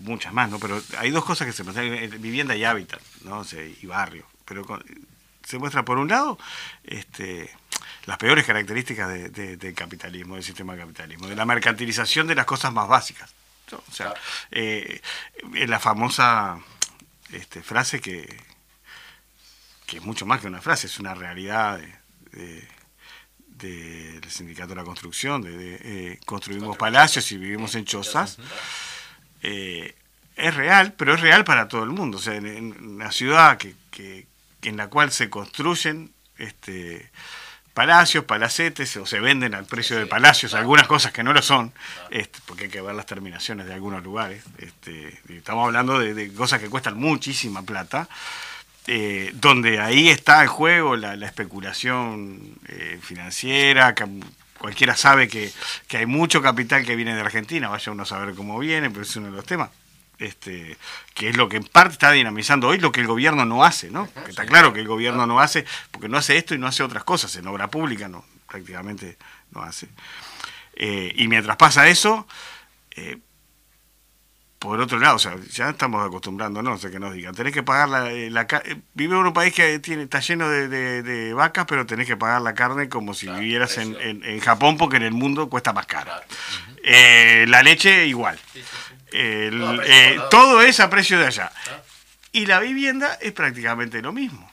[0.00, 0.58] muchas más, ¿no?
[0.58, 3.44] Pero hay dos cosas que se muestran, eh, vivienda y hábitat, ¿no?
[3.52, 4.26] y barrio.
[4.44, 4.64] Pero
[5.44, 6.38] se muestra por un lado
[6.84, 7.50] este,
[8.06, 12.72] las peores características del capitalismo, del sistema de capitalismo, de la mercantilización de las cosas
[12.72, 13.32] más básicas.
[13.72, 14.14] O sea,
[14.50, 15.00] eh,
[15.66, 16.58] la famosa
[17.32, 18.40] este, frase que,
[19.86, 21.78] que es mucho más que una frase, es una realidad
[22.32, 22.73] de
[23.58, 28.38] del sindicato de la construcción, de, eh, construimos palacios y vivimos en chozas,
[29.42, 29.94] eh,
[30.36, 32.18] es real, pero es real para todo el mundo.
[32.18, 34.26] O sea, en, una ciudad que, que,
[34.62, 37.10] en la cual se construyen este,
[37.74, 41.72] palacios, palacetes, o se venden al precio de palacios, algunas cosas que no lo son,
[42.10, 44.42] este, porque hay que ver las terminaciones de algunos lugares.
[44.58, 48.08] Este, estamos hablando de, de cosas que cuestan muchísima plata.
[48.86, 53.94] Eh, donde ahí está en juego la, especulación eh, financiera,
[54.58, 55.50] cualquiera sabe que,
[55.90, 59.16] hay mucho capital que viene de Argentina, vaya uno a saber cómo viene, pero es
[59.16, 59.70] uno de los temas.
[60.18, 60.76] Este,
[61.14, 63.90] que es lo que en parte está dinamizando hoy lo que el gobierno no hace,
[63.90, 64.08] ¿no?
[64.24, 66.82] Que está claro que el gobierno no hace, porque no hace esto y no hace
[66.82, 69.16] otras cosas, en obra pública no, prácticamente
[69.50, 69.88] no hace.
[70.76, 72.28] Eh, y mientras pasa eso,
[74.64, 77.86] por otro lado, o sea, ya estamos acostumbrándonos a que nos digan, tenés que pagar
[77.86, 81.84] la, eh, la eh, vive en un país que tiene, está lleno de, vacas, pero
[81.84, 85.50] tenés que pagar la carne como si vivieras en, en, Japón, porque en el mundo
[85.50, 86.10] cuesta más caro.
[86.82, 88.40] Eh, la leche igual.
[90.30, 91.52] todo, es a precio de allá.
[92.32, 94.50] Y la vivienda es prácticamente lo mismo.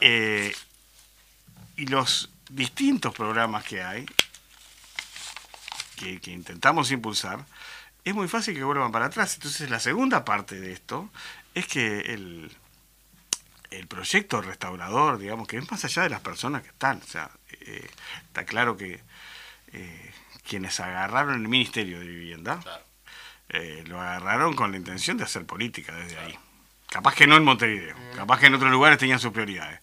[0.00, 4.06] y los distintos programas que hay,
[5.96, 7.44] que, que intentamos impulsar,
[8.04, 9.34] es muy fácil que vuelvan para atrás.
[9.34, 11.10] Entonces la segunda parte de esto
[11.54, 12.50] es que el,
[13.70, 17.00] el proyecto restaurador, digamos, que es más allá de las personas que están.
[17.02, 17.88] O sea, eh,
[18.26, 19.00] está claro que
[19.72, 20.12] eh,
[20.46, 22.60] quienes agarraron el Ministerio de Vivienda,
[23.48, 26.38] eh, lo agarraron con la intención de hacer política desde ahí.
[26.88, 28.16] Capaz que no en Montevideo, mm.
[28.16, 29.80] capaz que en otros lugares tenían sus prioridades.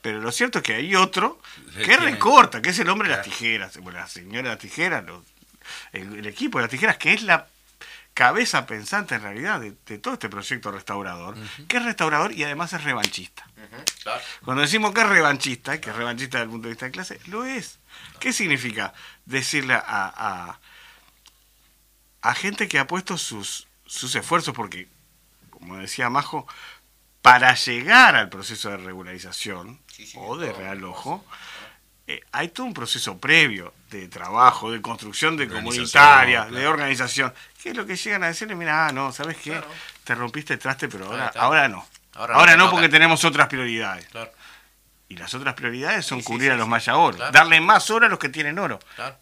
[0.00, 1.40] Pero lo cierto es que hay otro
[1.74, 5.24] que recorta, que es el hombre de las tijeras, la señora de las tijeras, los
[5.92, 7.46] el, equipo de las tijeras, que es la
[8.14, 11.36] cabeza pensante en realidad de, todo este proyecto restaurador,
[11.68, 13.46] que es restaurador y además es revanchista.
[14.44, 17.20] Cuando decimos que es revanchista, que es revanchista desde el punto de vista de clase,
[17.26, 17.78] lo es.
[18.18, 18.92] ¿Qué significa
[19.24, 20.58] decirle a, a,
[22.22, 24.54] a gente que ha puesto sus, sus esfuerzos?
[24.54, 24.88] Porque,
[25.50, 26.46] como decía Majo,
[27.22, 29.80] para llegar al proceso de regularización
[30.16, 31.24] o de realojo,
[32.10, 37.68] eh, hay todo un proceso previo de trabajo, de construcción de comunitarias, de organización, que
[37.68, 39.60] es lo que llegan a decirle, mira, ah, no, ¿sabes qué?
[40.04, 41.86] Te rompiste el traste, pero ahora, ahora no.
[42.14, 44.08] Ahora, no, porque tenemos otras prioridades.
[45.10, 48.18] Y las otras prioridades son cubrir a los maya oro, darle más oro a los
[48.18, 48.80] que tienen oro.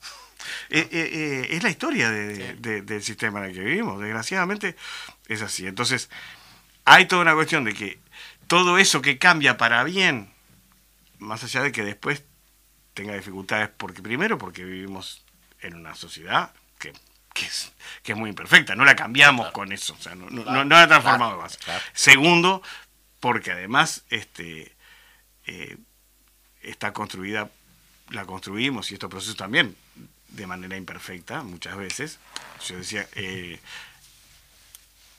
[0.70, 4.00] Eh, eh, es la historia del sistema en el que vivimos.
[4.00, 4.76] Desgraciadamente
[5.26, 5.66] es así.
[5.66, 6.08] Entonces,
[6.84, 7.98] hay toda una cuestión de que
[8.46, 10.32] todo eso que cambia para bien,
[11.18, 12.22] más allá de que después
[12.96, 15.22] tenga dificultades, porque primero porque vivimos
[15.60, 16.94] en una sociedad que,
[17.44, 20.88] es, que es muy imperfecta, no la cambiamos con eso, o sea, no, no, la
[20.88, 21.58] transformamos
[21.92, 22.62] Segundo,
[23.20, 24.74] porque además este,
[25.46, 25.76] eh,
[26.62, 27.50] está construida,
[28.08, 29.76] la construimos y estos procesos también
[30.28, 32.18] de manera imperfecta muchas veces.
[32.66, 33.60] Yo decía, eh,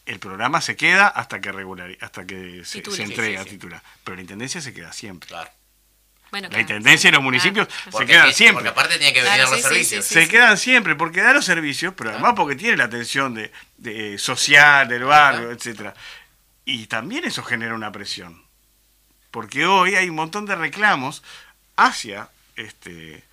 [0.08, 4.62] el programa se queda hasta que regular, hasta que se, entrega titular, pero la intendencia
[4.62, 5.30] se queda siempre.
[5.30, 5.52] Claro
[6.32, 8.56] la intendencia y los municipios se quedan siempre.
[8.56, 10.06] Porque aparte tiene que venir los servicios.
[10.06, 13.34] se quedan siempre porque da los servicios, pero además porque tiene la atención
[13.78, 15.94] de, social del barrio, etcétera.
[16.66, 18.44] Y también eso genera una presión.
[19.32, 21.24] porque hoy hay un montón de reclamos
[21.76, 23.24] hacia este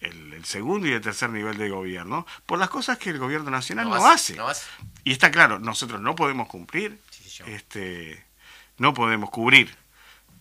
[0.00, 3.50] el, el segundo y el tercer nivel de gobierno por las cosas que el gobierno
[3.50, 4.34] nacional no, hace.
[4.34, 4.64] no hace.
[5.04, 7.42] Y está claro, nosotros no podemos cumplir, Sí, sí, sí.
[7.46, 8.24] este,
[8.78, 9.76] no podemos cubrir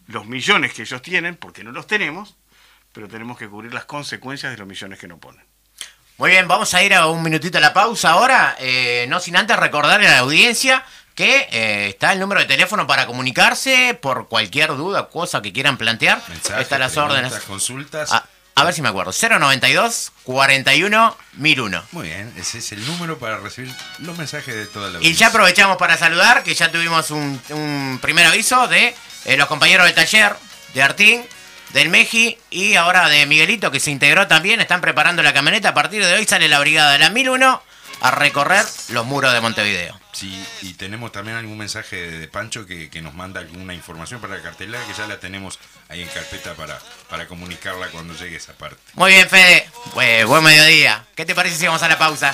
[0.09, 2.35] los millones que ellos tienen, porque no los tenemos,
[2.91, 5.45] pero tenemos que cubrir las consecuencias de los millones que no ponen.
[6.17, 9.37] Muy bien, vamos a ir a un minutito a la pausa ahora, eh, no sin
[9.37, 10.83] antes recordarle a la audiencia
[11.15, 15.77] que eh, está el número de teléfono para comunicarse por cualquier duda, cosa que quieran
[15.77, 16.21] plantear.
[16.27, 17.33] Mensajes, Están las órdenes.
[17.41, 18.11] consultas.
[18.11, 18.25] A,
[18.59, 19.11] a ver si me acuerdo.
[19.11, 21.83] 092 41 1001.
[21.91, 25.27] Muy bien, ese es el número para recibir los mensajes de toda la Y audiencia.
[25.27, 28.95] ya aprovechamos para saludar, que ya tuvimos un, un primer aviso de
[29.25, 30.35] eh, los compañeros del taller,
[30.73, 31.23] de Artín,
[31.73, 34.59] del Meji y ahora de Miguelito, que se integró también.
[34.59, 35.69] Están preparando la camioneta.
[35.69, 37.61] A partir de hoy sale la brigada de la 1001
[38.01, 39.99] a recorrer los muros de Montevideo.
[40.11, 44.35] Sí, y tenemos también algún mensaje de, Pancho que, que nos manda alguna información para
[44.37, 48.53] la cartelera que ya la tenemos ahí en carpeta para, para comunicarla cuando llegue esa
[48.53, 48.77] parte.
[48.95, 49.69] Muy bien, Fede.
[49.93, 51.05] Bue- buen mediodía.
[51.15, 52.33] ¿Qué te parece si vamos a la pausa?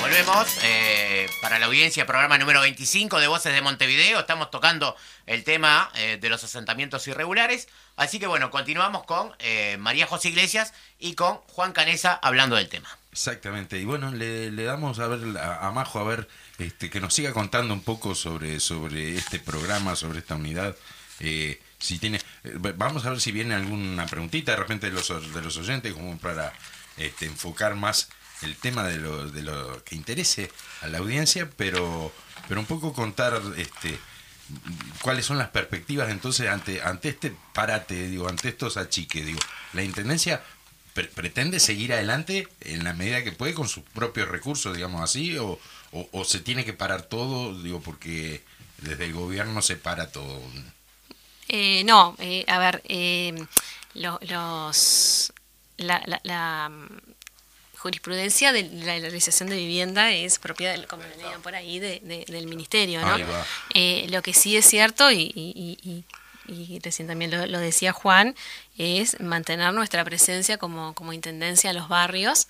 [0.00, 0.81] Volvemos eh,
[1.52, 4.20] para la audiencia, programa número 25 de Voces de Montevideo.
[4.20, 7.68] Estamos tocando el tema eh, de los asentamientos irregulares.
[7.94, 12.70] Así que bueno, continuamos con eh, María José Iglesias y con Juan Canesa hablando del
[12.70, 12.88] tema.
[13.12, 17.34] Exactamente, y bueno, le, damos a ver a, Majo a ver este, que nos siga
[17.34, 20.74] contando un poco sobre, sobre este programa, sobre esta unidad.
[21.20, 22.18] eh, si tiene,
[22.76, 26.16] vamos a ver si viene alguna preguntita de repente de los, de los oyentes, como
[26.16, 26.50] para
[26.96, 28.08] este, enfocar más
[28.42, 30.50] el tema de lo, de lo que interese
[30.82, 32.12] a la audiencia, pero,
[32.48, 33.98] pero un poco contar este,
[35.00, 39.38] cuáles son las perspectivas entonces ante, ante este parate, digo, ante estos achiques, digo,
[39.72, 40.42] la intendencia
[40.94, 45.36] pre- pretende seguir adelante en la medida que puede con sus propios recursos, digamos así,
[45.38, 45.58] o,
[45.92, 48.42] o, se tiene que parar todo, digo, porque
[48.78, 50.40] desde el gobierno se para todo.
[51.48, 53.46] Eh, no, eh, a ver, eh,
[53.94, 55.32] lo- los
[55.76, 56.70] la, la- la,
[57.82, 62.24] jurisprudencia de la legalización de vivienda es propiedad, del- como leían por ahí, de- de-
[62.28, 63.08] del ministerio, ¿no?
[63.74, 66.04] Eh, lo que sí es cierto, y, y- y-
[66.80, 68.34] recién también lo, lo decía Juan,
[68.76, 72.46] es mantener nuestra presencia como, como intendencia en los barrios.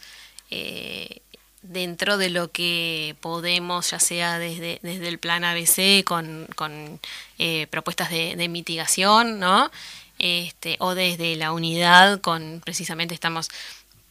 [0.51, 1.21] eh,
[1.62, 6.99] dentro de lo que podemos, ya sea desde, desde el plan ABC con, con
[7.38, 9.71] eh, propuestas de, de mitigación, ¿no?
[10.18, 13.49] Este, o desde la unidad con, precisamente estamos,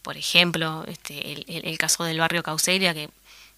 [0.02, 3.10] por ejemplo, este, el, caso del barrio Causeria, que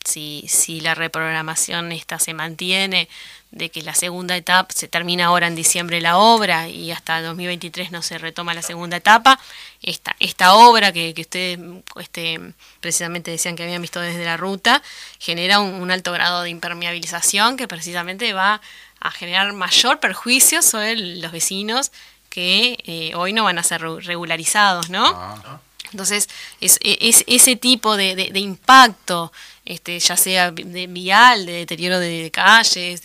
[0.04, 3.08] si, si la reprogramación esta se mantiene,
[3.52, 7.92] de que la segunda etapa se termina ahora en diciembre la obra y hasta 2023
[7.92, 9.40] no se retoma la segunda etapa,
[9.82, 11.60] esta, esta obra que, que ustedes
[12.00, 12.40] este,
[12.82, 14.82] precisamente decían que habían visto desde la ruta,
[15.20, 18.60] genera un, alto grado de impermeabilización que precisamente va
[19.00, 21.92] a generar mayor perjuicio sobre los vecinos
[22.30, 25.06] que eh, hoy no van a ser re- regularizados, ¿no?
[25.06, 25.60] Ah,
[25.94, 26.28] Entonces,
[26.60, 29.32] es, es- ese tipo de, impacto,
[29.66, 33.02] este, ya sea de vial, de deterioro de, calles,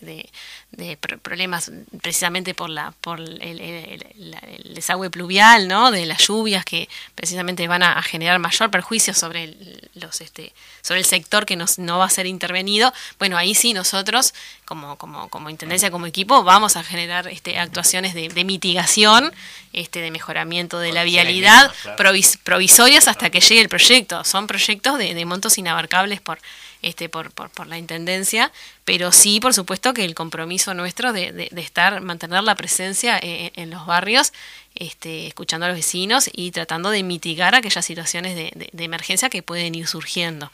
[0.00, 0.30] de-
[0.72, 5.68] de- de pr- problemas precisamente por la por el, el- el- la- el desagüe pluvial,
[5.68, 5.90] ¿no?
[5.90, 10.52] De las lluvias que precisamente van a, a generar mayor perjuicio sobre el, los este
[10.82, 12.92] sobre el sector que nos, no va a ser intervenido.
[13.18, 14.32] Bueno, ahí sí nosotros
[14.64, 19.32] como como como intendencia como equipo vamos a generar este actuaciones de, de mitigación,
[19.72, 24.24] este de mejoramiento de la vialidad provis- provisorias hasta que llegue el proyecto.
[24.24, 26.38] Son proyectos de, de montos inabarcables por,
[26.82, 28.52] este, por, por, por la Intendencia,
[28.90, 33.52] pero sí, por supuesto, que el compromiso nuestro de, de- estar, mantener la presencia en,
[33.54, 34.32] en los barrios,
[34.74, 39.44] este, escuchando a los vecinos y tratando de mitigar aquellas situaciones de, de- emergencia que
[39.44, 40.50] pueden ir surgiendo.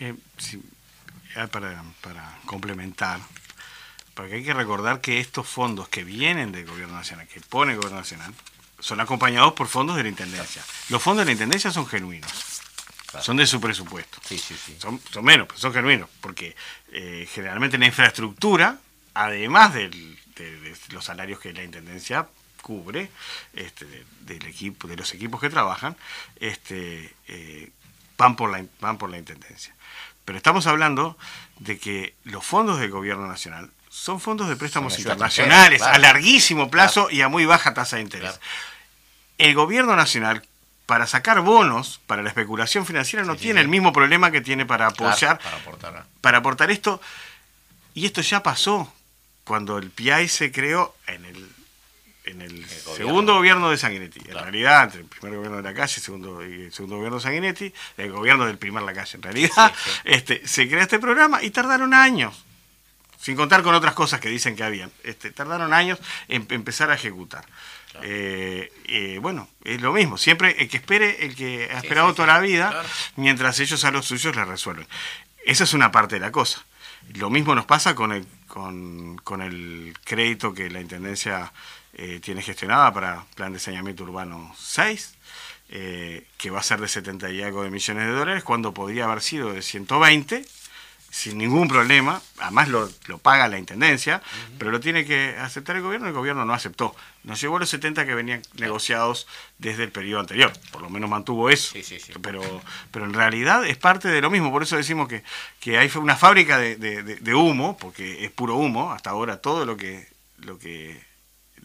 [0.00, 0.14] Eh,
[1.52, 3.20] para, para complementar,
[4.14, 7.76] porque hay que recordar que estos fondos que vienen del gobierno nacional, que pone el
[7.78, 8.34] gobierno nacional,
[8.80, 10.60] son acompañados por fondos de la Intendencia.
[10.88, 12.32] Los fondos de la Intendencia son genuinos,
[13.22, 14.18] son de su presupuesto.
[14.24, 14.76] Sí, sí, sí.
[14.80, 16.54] Son, son menos, pero son genuinos, porque
[16.92, 18.78] eh, generalmente la infraestructura,
[19.14, 22.26] además del- de, de los salarios que la Intendencia
[22.62, 23.10] cubre,
[23.54, 25.96] este, de- del equipo, de los equipos que trabajan,
[26.40, 27.70] este, eh,
[28.18, 29.74] van, por la, van por la Intendencia.
[30.24, 31.16] Pero estamos hablando
[31.60, 36.70] de que los fondos del gobierno nacional son fondos de préstamos internacionales extranjeras, a larguísimo
[36.70, 38.38] plazo y a muy baja tasa de interés.
[39.38, 40.42] El gobierno nacional,
[40.86, 43.64] para sacar bonos para la especulación financiera, no Sí, tiene sí.
[43.64, 46.06] el mismo problema que tiene para Claro, apoyar para aportar.
[46.20, 47.00] para aportar esto.
[47.94, 48.92] Y esto ya pasó
[49.44, 51.48] cuando el PIAI se creó en el,
[52.24, 54.20] en el segundo gobierno de Sanguinetti.
[54.28, 57.22] En realidad, entre el primer gobierno de la calle segundo, y el segundo gobierno de
[57.22, 59.72] Sanguinetti, el gobierno del primer la calle, en realidad,
[60.04, 62.44] Este, se crea este programa y tardaron años,
[63.20, 64.90] sin contar con otras cosas que dicen que habían.
[65.02, 67.44] Este, tardaron años en empezar a ejecutar.
[68.02, 72.28] Eh, eh, bueno, es lo mismo, siempre el que espere, el que ha esperado toda
[72.28, 72.84] la vida,
[73.16, 74.86] mientras ellos a los suyos le resuelven.
[75.44, 76.64] Esa es una parte de la cosa.
[77.14, 81.52] Lo mismo nos pasa con el, con, con el crédito que la Intendencia
[81.98, 85.14] eh, tiene gestionada para Plan de Saneamiento Urbano 6,
[85.70, 89.04] eh, que va a ser de 70 y algo de millones de dólares, cuando podría
[89.04, 90.44] haber sido de 120,
[91.16, 94.20] sin ningún problema, además lo, lo paga la Intendencia,
[94.58, 96.94] pero lo tiene que aceptar el gobierno, el gobierno no aceptó.
[97.24, 101.48] Nos llevó los 70 que venían negociados desde el periodo anterior, por lo menos mantuvo
[101.48, 102.12] eso, Sí, sí, sí.
[102.20, 102.42] Pero,
[102.90, 105.24] pero en realidad es parte de lo mismo, por eso decimos que,
[105.58, 109.38] que hay una fábrica de, de- de- de humo, porque es puro humo, hasta ahora
[109.40, 110.06] todo lo que,
[110.40, 111.00] lo que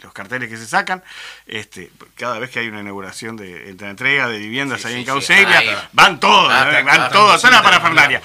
[0.02, 1.04] los carteles que se sacan,
[1.45, 5.12] este, cada vez que hay una inauguración de, de entrega de viviendas Sí, ahí sí,
[5.12, 5.34] en sí.
[5.34, 5.70] Ahí.
[5.93, 8.22] van todos, Ah, van claro, todos, toda la parafernalia.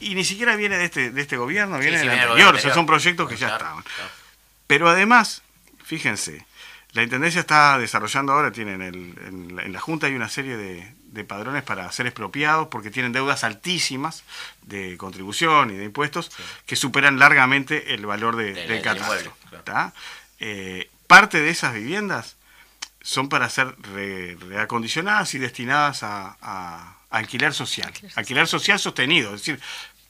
[0.00, 2.86] Y ni siquiera viene de este, de este gobierno, viene del anterior, o sea, son
[2.86, 3.82] proyectos que ya estaban.
[3.82, 4.10] claro.
[4.66, 5.42] Pero además,
[5.84, 6.44] fíjense,
[6.92, 10.56] la Intendencia está desarrollando ahora, tienen el- en, la- en la Junta hay una serie
[10.56, 14.24] de, de padrones para ser expropiados porque tienen deudas altísimas
[14.62, 16.30] de contribución y de impuestos
[16.66, 19.36] que superan largamente el valor de- Del- del catastro.
[19.64, 19.92] claro.
[20.44, 22.36] Eh, parte de esas viviendas
[23.02, 27.92] son para ser re- reacondicionadas y destinadas a, a alquiler social.
[28.14, 29.60] Alquiler social sostenido, es decir,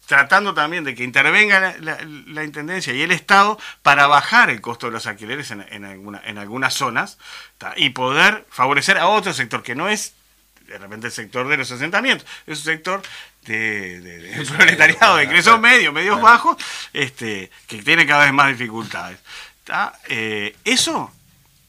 [0.07, 4.61] tratando también de que intervenga la, la- la Intendencia y el Estado para bajar el
[4.61, 7.19] costo de los alquileres en, en alguna- en algunas zonas
[7.59, 7.75] ¿tá?
[7.77, 10.15] y poder favorecer a otro sector que no es
[10.69, 13.03] de repente el sector de los asentamientos, es un sector
[13.45, 16.57] de, de- de proletariado, de ingresos medios, medios bajos,
[16.93, 19.19] este, que tiene cada vez más dificultades.
[20.09, 21.13] Eh, eso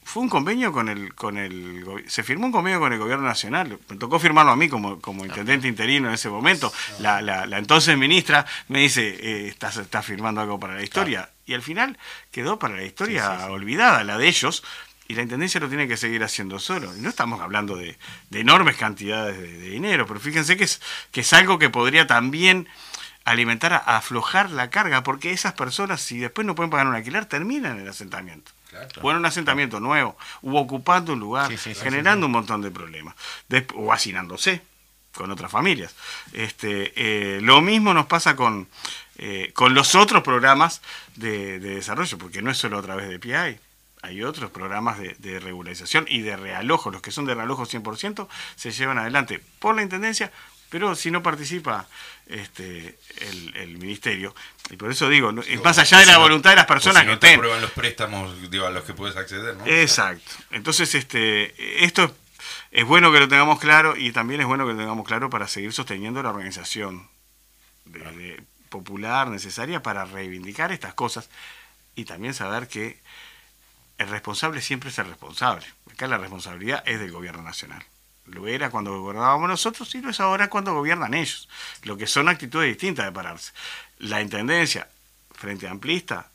[0.02, 3.78] fue un convenio con el, con el se firmó un convenio con el gobierno nacional.
[3.88, 6.72] Me tocó firmarlo a mí como, como intendente interino en ese momento.
[7.00, 11.30] La, la- la entonces ministra me dice, eh, estás, estás firmando algo para la historia.
[11.46, 11.98] Y al final
[12.30, 14.62] quedó para la historia olvidada, la de ellos,
[15.06, 16.94] y la intendencia lo tiene que seguir haciendo solo.
[16.96, 17.96] Y no estamos hablando de,
[18.30, 20.80] de enormes cantidades de, de dinero, pero fíjense que es,
[21.12, 22.66] que es algo que podría también
[23.24, 27.26] alimentar a, aflojar la carga, porque esas personas, si después no pueden pagar un alquiler,
[27.26, 28.52] terminan en el asentamiento.
[29.02, 32.60] O en un asentamiento nuevo, u ocupando un lugar, Sí, sí, sí, generando un montón
[32.60, 33.14] de problemas.
[33.48, 34.62] Desp- o hacinándose
[35.14, 35.94] con otras familias.
[36.32, 38.66] Este, eh, lo mismo nos pasa con,
[39.16, 40.82] eh, con los otros programas
[41.14, 43.58] de, de desarrollo, porque no es solo a través de PI.
[44.02, 46.90] Hay otros programas de, de regularización y de realojo.
[46.90, 50.32] Los que son de realojo 100% se llevan adelante por la Intendencia,
[50.74, 51.86] pero si no participa
[52.26, 54.34] este, el, el Ministerio.
[54.70, 57.04] Y por eso digo, no- es más allá de la voluntad de las personas o
[57.04, 57.38] si no que te estén.
[57.38, 59.64] aprueban los préstamos digo, a los que puedes acceder, ¿no?
[59.66, 60.32] Exacto.
[60.50, 62.10] Entonces, este, esto es,
[62.72, 65.46] es bueno que lo tengamos claro y también es bueno que lo tengamos claro para
[65.46, 67.08] seguir sosteniendo la organización
[67.84, 71.30] de- de- popular necesaria para reivindicar estas cosas
[71.94, 72.98] y también saber que
[73.98, 75.64] el responsable siempre es el responsable.
[75.92, 77.84] Acá la responsabilidad es del gobierno nacional.
[78.26, 81.48] Lo era cuando gobernábamos nosotros y lo es ahora cuando gobiernan ellos.
[81.82, 83.52] Lo que son actitudes distintas de pararse.
[83.98, 84.88] La intendencia
[85.34, 86.28] frente amplista,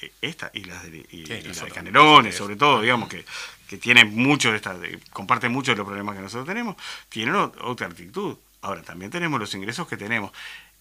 [0.00, 1.70] eh, esta y las de, y- y las la de.
[1.70, 3.24] Canelones, Sí, sobre todo, digamos, que,
[3.68, 4.76] que tienen mucho de esta,
[5.12, 6.76] comparten mucho de los problemas que nosotros tenemos,
[7.08, 8.36] tienen otra actitud.
[8.62, 10.32] Ahora, también tenemos los ingresos que tenemos.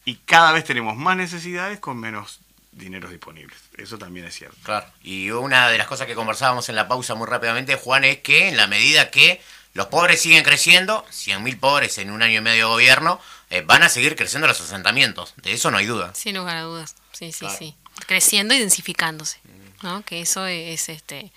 [0.03, 2.39] Y cada vez tenemos más necesidades con menos
[2.71, 3.57] dineros disponibles.
[3.77, 4.57] Eso también es cierto.
[4.63, 4.85] Claro.
[5.03, 8.49] Y una de las cosas que conversábamos en la pausa muy rápidamente, Juan, es que
[8.49, 9.41] en la medida que
[9.75, 13.21] los pobres siguen creciendo, 100.000 pobres en un año y medio de gobierno,
[13.51, 15.35] eh, van a seguir creciendo los asentamientos.
[15.37, 16.15] De eso no hay duda.
[16.15, 16.95] Sin lugar a dudas.
[17.11, 17.55] Sí, sí, Claro.
[17.59, 17.75] sí.
[18.07, 19.39] Creciendo y densificándose.
[19.83, 20.01] ¿no?
[20.03, 21.31] Que eso es este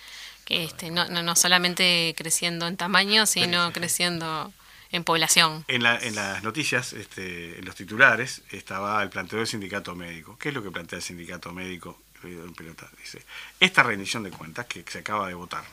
[0.47, 4.51] que este no, no, no solamente creciendo en tamaño, sino creciendo
[4.91, 5.63] en población.
[5.69, 10.39] En, la- en las noticias, este, en los titulares, estaba el planteo del sindicato médico.
[10.39, 12.01] ¿Qué es lo que plantea el sindicato médico?
[12.23, 12.89] Ruido en pelota?
[12.99, 13.23] Dice,
[13.61, 15.65] esta rendición de cuentas que se acaba de votar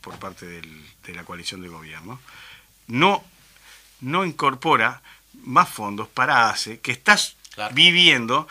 [0.00, 2.20] por parte del- de la coalición de gobierno,
[2.86, 3.24] no,
[4.00, 5.00] no incorpora
[5.44, 7.74] más fondos para ACE, que estás Claro.
[7.74, 8.46] viviendo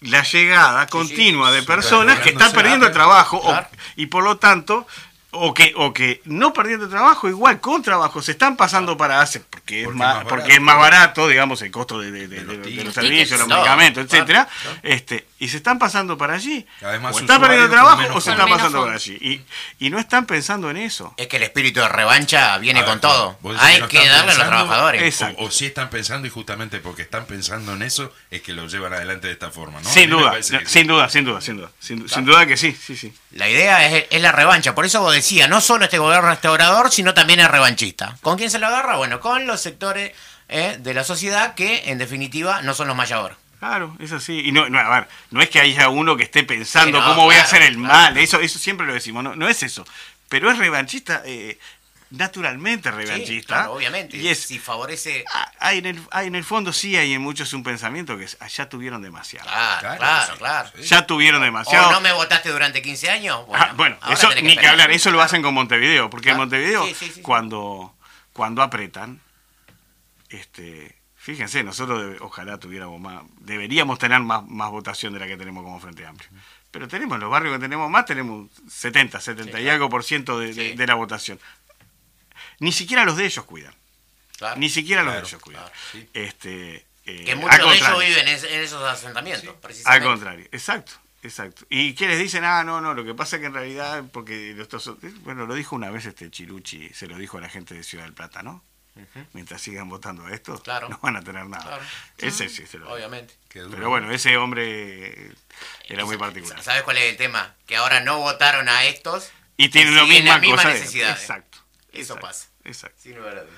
[0.00, 3.08] la llegada sí, continua de sí, personas que están perdiendo el claro.
[3.10, 3.66] trabajo o-
[3.96, 4.86] y por lo tanto
[5.32, 9.40] o que o que no perdiendo trabajo igual con trabajo se están pasando para ACE
[9.40, 10.54] porque es Porque más es más porque barato.
[10.54, 14.24] es más barato digamos el costo de, de- de- De los servicios los medicamentos claro,
[14.24, 14.78] etcétera claro.
[14.82, 18.48] este y se están pasando para allí Además, o están perdiendo trabajo o se están
[18.48, 21.88] pasando para allí y, y no están pensando en eso Es que el espíritu de
[21.88, 23.38] revancha viene ver, con todo.
[23.58, 25.02] Hay no que darle a los trabajadores.
[25.02, 25.40] Exacto.
[25.42, 28.66] O, o si están pensando y justamente porque están pensando en eso es que lo
[28.66, 29.88] llevan adelante de esta forma, ¿no?
[29.88, 30.56] sin duda no, sí.
[30.66, 33.86] sin duda sin duda sin duda sin, sin duda que sí sí sí La idea
[33.86, 34.74] es, es la revancha.
[34.74, 38.16] Por eso vos decía, no solo este gobierno restaurador, sino también es revanchista.
[38.20, 38.96] ¿Con quién se lo agarra?
[38.96, 40.12] Bueno, con los sectores
[40.48, 43.36] eh, de la sociedad que, en definitiva, no son los mayores.
[43.58, 44.40] Claro, es así.
[44.40, 47.10] Y no, no, a ver, no es que haya uno que esté pensando Sí, no,
[47.10, 47.92] cómo voy a hacer el claro.
[47.92, 48.16] mal.
[48.18, 49.22] Eso, eso siempre lo decimos.
[49.22, 49.84] No, no es eso.
[50.30, 51.58] Pero es revanchista, eh,
[52.10, 53.54] naturalmente Sí, revanchista.
[53.54, 54.16] claro, obviamente.
[54.16, 55.24] Y es, Si favorece.
[55.32, 58.24] ah, hay en, el, hay en el fondo sí hay en muchos un pensamiento que
[58.24, 59.46] es, ah, ya tuvieron demasiado.
[59.48, 60.70] Claro, Claro, claro, sí, claro.
[60.82, 61.92] Ya tuvieron O demasiado.
[61.92, 63.46] no me votaste durante 15 años.
[63.46, 66.30] Bueno, Ah, bueno, ahora eso tenés ni que hablar, eso lo hacen con Montevideo, porque
[66.30, 66.36] en.
[66.36, 67.22] Montevideo Sí, sí, sí, sí.
[67.22, 67.94] cuando
[68.32, 69.20] cuando apretan,
[70.28, 75.62] este, fíjense, nosotros ojalá tuviéramos más, deberíamos tener más, más votación de la que tenemos
[75.64, 76.30] como Frente Amplio.
[76.70, 79.72] Pero tenemos los barrios que tenemos más, tenemos 70, 70 y claro.
[79.74, 81.40] algo por ciento de, de la votación.
[82.60, 83.74] Ni siquiera los de ellos cuidan,
[84.38, 84.56] Claro.
[84.58, 85.62] ni siquiera los Claro, de ellos cuidan.
[85.64, 86.08] claro, sí.
[86.14, 88.08] Este, eh, Que al muchos de ellos contrario.
[88.08, 90.06] viven en, esos asentamientos, Al precisamente.
[90.06, 90.92] contrario, exacto,
[91.22, 91.64] exacto.
[91.68, 92.44] ¿Y qué les dicen?
[92.44, 94.92] Ah, no, no, lo que pasa es que en realidad, porque estos,
[95.22, 98.04] bueno, lo dijo una vez este Chiruchi, se lo dijo a la gente de Ciudad
[98.04, 98.62] del Plata, ¿no?
[99.32, 100.88] Mientras sigan votando a estos, Claro.
[100.90, 101.64] no van a tener nada.
[101.64, 101.82] Claro.
[102.18, 102.96] Ese sí se lo dijo.
[102.96, 103.34] Obviamente.
[103.48, 105.32] Pero bueno, ese hombre eh,
[105.88, 106.62] era muy particular.
[106.62, 107.54] ¿Sabes cuál es el tema?
[107.66, 110.68] Que ahora no votaron a estos Y tienen lo misma las mismas cosa.
[110.74, 111.20] de- necesidades.
[111.20, 111.58] Exacto.
[111.92, 112.48] Eso exacto, pasa.
[112.64, 112.98] Exacto.
[113.02, 113.54] Sin lugar a dudas.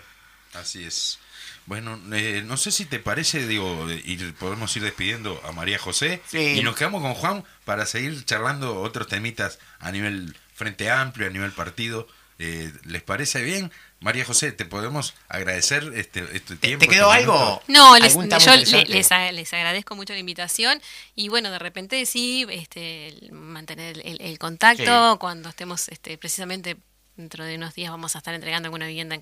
[0.54, 1.18] Así es.
[1.66, 6.20] Bueno, eh, no sé si te parece, digo, y podemos ir despidiendo a María José
[6.28, 6.56] Sí.
[6.58, 11.30] y nos quedamos con Juan para seguir charlando otros temitas a nivel Frente Amplio, a
[11.30, 12.06] nivel partido.
[12.38, 13.70] Eh, ¿Les parece bien?
[14.00, 16.84] María José, te podemos agradecer este, este ¿Te, tiempo.
[16.84, 17.62] te quedó este algo?
[17.68, 20.82] No, les, ¿Algún tema yo les, a- les agradezco mucho la invitación
[21.14, 25.18] y bueno, de repente sí, este, mantener el, el contacto Sí.
[25.20, 26.76] cuando estemos este, precisamente
[27.16, 29.20] dentro de unos días vamos a estar entregando alguna vivienda en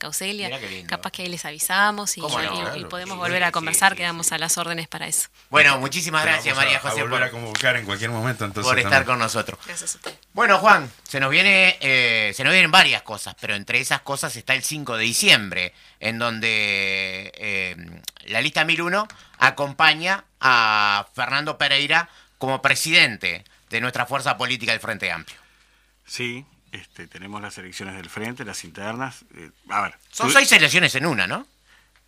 [0.71, 0.89] lindo.
[0.89, 2.45] Capaz que ahí les avisamos y, ¿Cómo no?
[2.45, 4.35] y- y Claro, podemos sí, volver a conversar, sí, quedamos sí.
[4.35, 5.29] a las órdenes para eso.
[5.51, 8.45] Bueno, muchísimas gracias a- María a José volver por, a convocar en cualquier momento.
[8.45, 9.07] Entonces, por estar también.
[9.09, 9.59] con nosotros.
[9.67, 10.15] Gracias a usted.
[10.33, 14.35] Bueno, Juan, se nos viene, eh, se nos vienen varias cosas, pero entre esas cosas
[14.37, 17.77] está el 5 de diciembre, en donde eh,
[18.27, 25.11] la lista 1001 acompaña a Fernando Pereira como presidente de nuestra fuerza política del Frente
[25.11, 25.39] Amplio.
[26.07, 29.25] Sí, este, tenemos las elecciones del frente, las internas.
[29.37, 29.95] eh, a ver.
[30.11, 31.47] Son tú- seis elecciones en una, ¿no?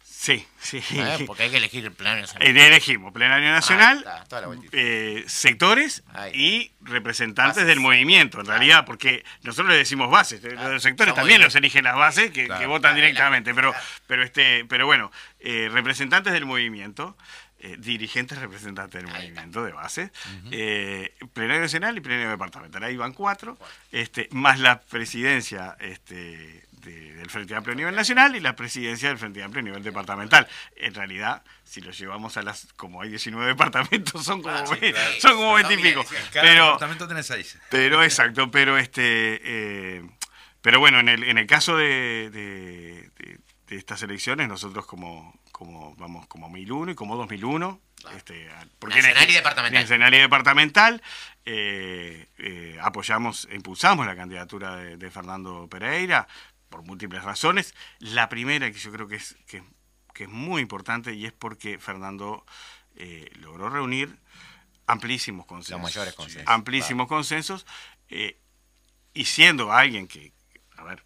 [0.04, 0.80] Sí, sí.
[1.26, 2.24] Porque hay que elegir el plano.
[2.38, 7.66] Eh, elegimos plenario nacional, está, eh, sectores y representantes Bases.
[7.66, 11.46] del movimiento, en realidad, porque nosotros le decimos bases, Claro, los sectores también bien.
[11.48, 12.60] los eligen las bases que, Claro.
[12.60, 13.74] que votan directamente, pero,
[14.06, 15.10] pero este, pero bueno,
[15.40, 17.16] eh, representantes del movimiento,
[17.62, 20.10] eh, dirigentes representantes del movimiento de base,
[20.50, 23.56] eh, plenario nacional y plenario departamental, ahí van cuatro,
[23.90, 29.08] este, más la presidencia este, de- del Frente Amplio a nivel nacional y la presidencia
[29.08, 30.48] del Frente Amplio a nivel departamental.
[30.76, 34.92] En realidad, si lo llevamos a las, como hay 19 departamentos, son como, Claro, sí,
[34.92, 35.12] claro.
[35.20, 36.04] son como Son 20 y pico.
[36.32, 37.58] Cada Pero, departamento tiene seis.
[37.70, 40.02] pero exacto, pero este, eh,
[40.60, 43.38] pero bueno, en el, en el caso de, de- de-
[43.72, 47.80] de estas elecciones, nosotros como, como vamos como 1001 y como 2001,
[48.16, 49.82] este, porque Nacional y departamental.
[49.82, 51.02] Nacional y departamental,
[51.46, 56.28] eh, eh, apoyamos, e impulsamos la candidatura de, de Fernando Pereira
[56.68, 57.74] por múltiples razones.
[57.98, 59.62] La primera que yo creo que es, que,
[60.12, 62.44] que es muy importante y es porque Fernando
[62.96, 64.18] eh, logró reunir
[64.86, 65.80] amplísimos consensos.
[65.80, 67.66] Los mayores consensos, Amplísimos consensos.
[69.14, 70.32] y siendo alguien que,
[70.76, 71.02] a ver,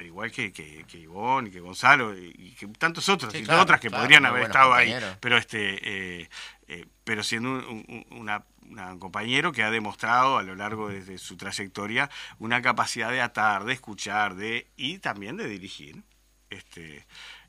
[0.00, 3.44] al igual que, que, que Ivonne y que Gonzalo y, que tantos otros Sí, y
[3.44, 6.28] claro, otras que claro, podrían haber estado ahí, pero este eh,
[6.68, 11.04] eh, pero siendo un, un- una, una compañero que ha demostrado a lo largo de,
[11.04, 16.02] de su trayectoria una capacidad de atar, de escuchar, de y también de dirigir.
[16.48, 17.06] Este,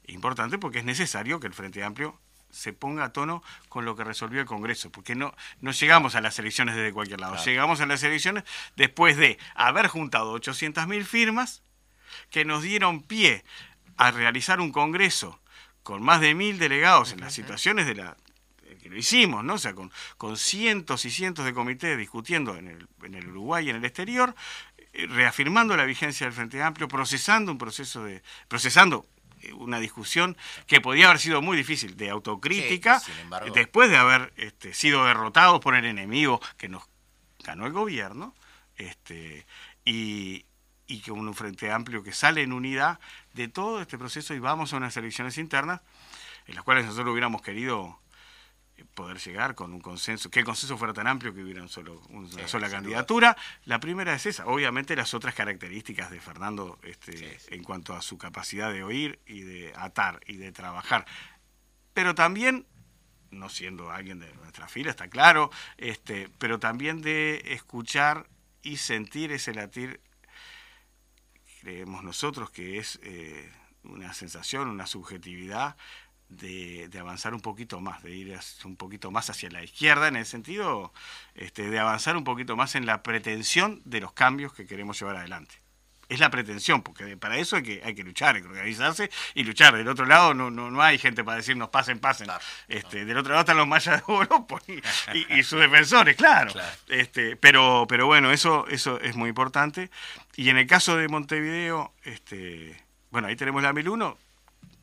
[0.08, 4.04] importante porque es necesario que el Frente Amplio se ponga a tono con lo que
[4.04, 7.46] resolvió el Congreso, porque no, no llegamos a las elecciones desde cualquier lado, Claro.
[7.50, 8.44] llegamos a las elecciones
[8.76, 11.64] después de haber juntado 800.000 firmas
[12.30, 13.44] que nos dieron pie
[13.98, 15.40] a realizar un Congreso
[15.84, 18.18] con más de mil delegados en las situaciones de la
[18.64, 19.56] eh, que lo hicimos, ¿no?
[19.56, 23.68] O sea, con, con cientos y cientos de comités discutiendo en el, en el Uruguay
[23.68, 24.36] y en el exterior,
[24.94, 28.22] eh, reafirmando la vigencia del Frente Amplio, procesando un proceso de.
[28.48, 29.08] procesando
[29.42, 30.38] eh, una discusión
[30.68, 33.54] que podía haber sido muy difícil de autocrítica, Sí, sin embargo.
[33.54, 36.84] después de haber este, sido derrotados por el enemigo que nos
[37.44, 38.36] ganó el gobierno,
[38.76, 39.46] este,
[39.86, 40.46] y,
[40.92, 43.00] y que un frente amplio que sale en unidad
[43.34, 45.82] de todo este proceso y vamos a unas elecciones internas
[46.48, 47.98] en las cuales nosotros hubiéramos querido
[48.76, 51.70] eh, poder llegar con un consenso, que el consenso fuera tan amplio que hubiera un
[51.70, 53.38] solo, una Sí, sola candidatura.
[53.64, 57.56] La primera es esa, obviamente las otras características de Fernando este, Sí, sí.
[57.56, 61.06] en cuanto a su capacidad de oír y de atar y de trabajar.
[61.94, 62.66] Pero también
[63.30, 68.28] no siendo alguien de nuestra fila, está claro, este, pero también de escuchar
[68.62, 70.02] y sentir ese latir
[71.62, 73.50] creemos nosotros que es eh,
[73.84, 75.78] una sensación, una subjetividad
[76.30, 80.26] de, avanzar un poquito más, de ir un poquito más hacia la izquierda, en el
[80.26, 80.94] sentido
[81.36, 85.18] este, de avanzar un poquito más en la pretensión de los cambios que queremos llevar
[85.18, 85.62] adelante
[86.12, 89.46] es la pretensión, porque para eso hay que, hay que luchar, hay que organizarse y
[89.46, 89.78] luchar.
[89.78, 92.28] Del otro lado no, no, no hay gente para decirnos pasen, pasen.
[92.68, 94.62] este, Del otro lado están los mayas de Europa
[95.30, 96.52] y, sus defensores, claro.
[96.90, 99.90] Este, pero, pero bueno, eso, eso es muy importante.
[100.36, 102.78] Y en el caso de Montevideo, este,
[103.10, 104.18] bueno, ahí tenemos la 1001,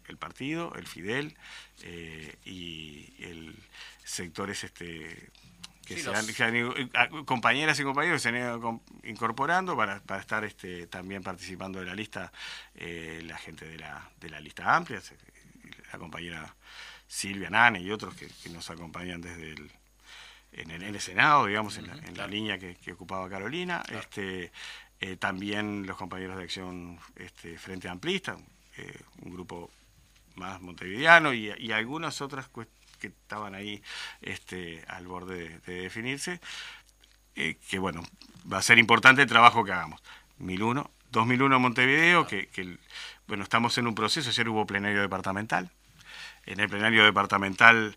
[0.07, 1.37] el partido, el Fidel
[1.83, 3.55] eh, y el
[4.03, 5.29] sectores este,
[5.89, 6.91] que se, han, eh,
[7.25, 11.95] compañeras y compañeros se han ido incorporando para, para estar este, también participando de la
[11.95, 12.31] lista,
[12.75, 15.01] eh, la gente de la, de la lista amplia,
[15.91, 16.55] la compañera
[17.07, 19.71] Silvia Nane y otros que, nos acompañan desde el,
[20.53, 21.87] en, el, Senado, digamos, en,
[22.17, 23.83] la, línea que, ocupaba Carolina.
[23.89, 24.53] Este,
[25.01, 28.37] eh, también los compañeros de acción este, Frente Amplista,
[29.23, 29.71] un grupo
[30.37, 33.83] más montevideano y, y algunas otras cuestiones que estaban ahí
[34.21, 36.41] este, al borde de, definirse,
[37.37, 38.03] eh, que bueno,
[38.51, 40.03] va a ser importante el trabajo que hagamos.
[40.39, 42.49] 1001, 2001 Montevideo, que,
[43.27, 45.71] bueno, estamos en un proceso, ayer hubo plenario departamental,
[46.47, 47.97] en el plenario departamental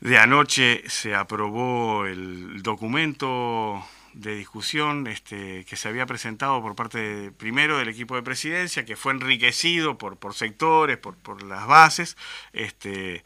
[0.00, 7.30] de anoche se aprobó el documento de discusión este, que se había presentado por parte
[7.32, 12.16] primero del equipo de presidencia, que fue enriquecido por, por sectores, por, por las bases,
[12.52, 13.24] este,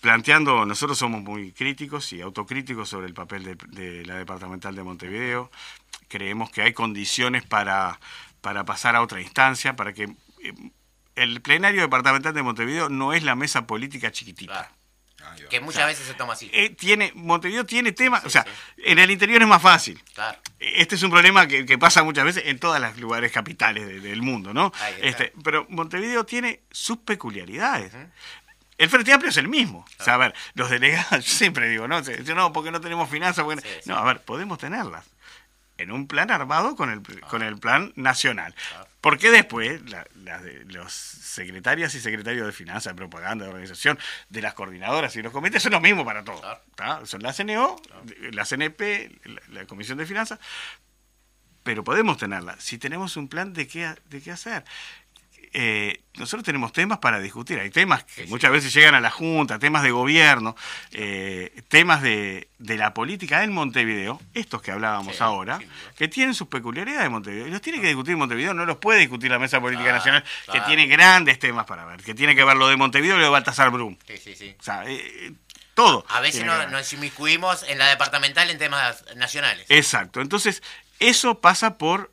[0.00, 5.50] planteando, nosotros somos muy críticos y autocríticos sobre el papel de, la departamental de Montevideo,
[6.08, 8.00] creemos que hay condiciones para,
[8.40, 10.54] para pasar a otra instancia, para que eh,
[11.16, 14.72] el plenario departamental de Montevideo no es la mesa política chiquitita.
[15.50, 16.50] Que muchas veces se toma así.
[16.52, 20.02] Eh, tiene, Montevideo tiene temas, o sea, en el interior es más fácil.
[20.14, 20.38] Claro.
[20.58, 24.52] Este es un problema que, pasa muchas veces en todos los lugares capitales del mundo,
[24.52, 24.72] ¿no?
[25.00, 27.92] Este, pero Montevideo tiene sus peculiaridades.
[28.76, 29.84] El Frente Amplio es el mismo.
[29.98, 32.00] O sea, a ver, los delegados, yo siempre digo, no,
[32.34, 33.44] no, porque no tenemos finanzas.
[33.86, 35.04] No, a ver, podemos tenerlas
[35.78, 38.54] en un plan armado con el, con el plan nacional.
[39.00, 39.80] Porque después
[40.66, 43.98] los secretarias y secretarios de finanzas, de propaganda, de organización,
[44.28, 46.44] de las coordinadoras y los comités son los mismos para todos.
[47.04, 47.76] Son la CNO,
[48.32, 50.40] la CNP, la, Comisión de Finanzas,
[51.62, 54.64] pero podemos tenerla si tenemos un plan de qué, de qué hacer.
[55.52, 57.58] Eh, nosotros tenemos temas para discutir.
[57.60, 60.56] Hay temas que muchas veces llegan a la Junta, temas de gobierno,
[60.92, 65.60] eh, temas de, la política en Montevideo, estos que hablábamos ahora,
[65.96, 67.46] que tienen sus peculiaridades de Montevideo.
[67.46, 70.60] Y los tiene que discutir Montevideo, no los puede discutir la Mesa Política Nacional, que
[70.62, 73.30] tiene grandes temas para ver, que tiene que ver lo de Montevideo y lo de
[73.30, 73.96] Baltasar Brum.
[73.96, 75.32] O sea, eh,
[75.74, 76.04] todo.
[76.08, 79.66] A veces nos inmiscuimos en la departamental en temas nacionales.
[79.68, 80.20] Exacto.
[80.20, 80.62] Entonces,
[80.98, 82.10] eso pasa por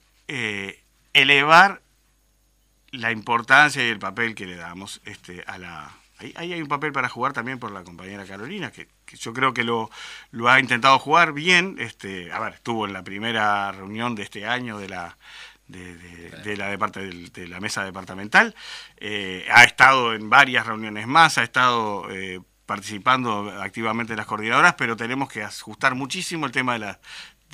[1.14, 1.82] elevar
[2.98, 5.92] la importancia y el papel que le damos este, a la...
[6.18, 8.88] Ahí, hay un papel para jugar también por la compañera Carolina, que,
[9.18, 9.90] yo creo que lo,
[10.32, 11.76] lo, ha intentado jugar bien.
[11.78, 15.18] Este, a ver, estuvo en la primera reunión de este año de la,
[15.68, 18.56] de, la, de, la mesa departamental,
[18.98, 24.76] eh, ha estado en varias reuniones más, ha estado eh, participando activamente en las coordinadoras,
[24.76, 27.00] pero tenemos que ajustar muchísimo el tema de, la,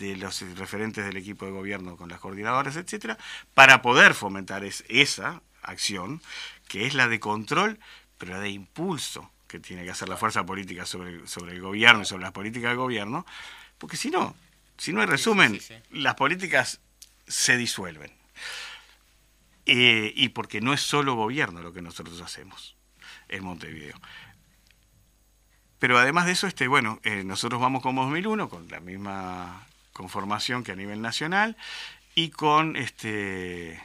[0.01, 3.17] de los referentes del equipo de gobierno con las coordinadoras, etcétera,
[3.53, 6.21] para poder fomentar esa acción,
[6.67, 7.79] que es la de control,
[8.17, 12.01] pero la de impulso que tiene que hacer la fuerza política sobre, sobre el gobierno
[12.01, 13.25] y sobre las políticas del gobierno,
[13.77, 14.35] porque si no,
[14.77, 15.59] si no hay resumen,
[15.91, 16.79] las políticas
[17.27, 18.11] se disuelven.
[19.67, 22.75] Eh, y porque no es solo gobierno lo que nosotros hacemos
[23.29, 23.95] en Montevideo.
[25.77, 30.63] Pero además de eso, este, bueno, eh, nosotros vamos como 2001 con la misma conformación
[30.63, 31.57] que a nivel nacional
[32.15, 33.81] y con este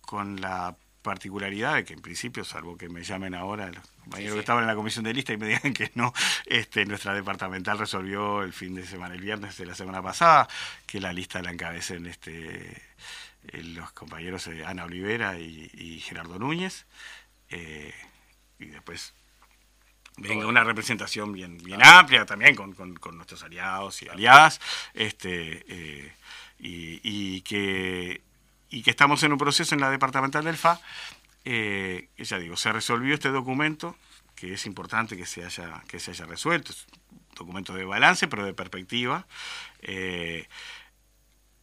[0.00, 4.40] con la particularidad de que en principio, salvo que me llamen ahora los compañeros que
[4.40, 6.12] estaban en la comisión de lista y me digan que no,
[6.46, 10.48] este, nuestra departamental resolvió el fin de semana, el viernes de la semana pasada,
[10.86, 16.86] que la lista la encabecen este, eh, los compañeros de Ana Olivera y, Gerardo Núñez.
[17.50, 17.94] Eh,
[18.58, 19.14] y después
[20.18, 22.74] venga una representación bien, bien amplia también con,
[23.16, 24.60] nuestros aliados y aliadas,
[24.94, 26.12] este, eh,
[26.58, 28.22] y, que,
[28.70, 30.80] y que estamos en un proceso en la departamental del FA,
[31.44, 33.96] eh, ya digo, se resolvió este documento,
[34.34, 38.28] que es importante que se haya, que se haya resuelto, es un documento de balance,
[38.28, 39.26] pero de perspectiva.
[39.80, 40.48] Eh,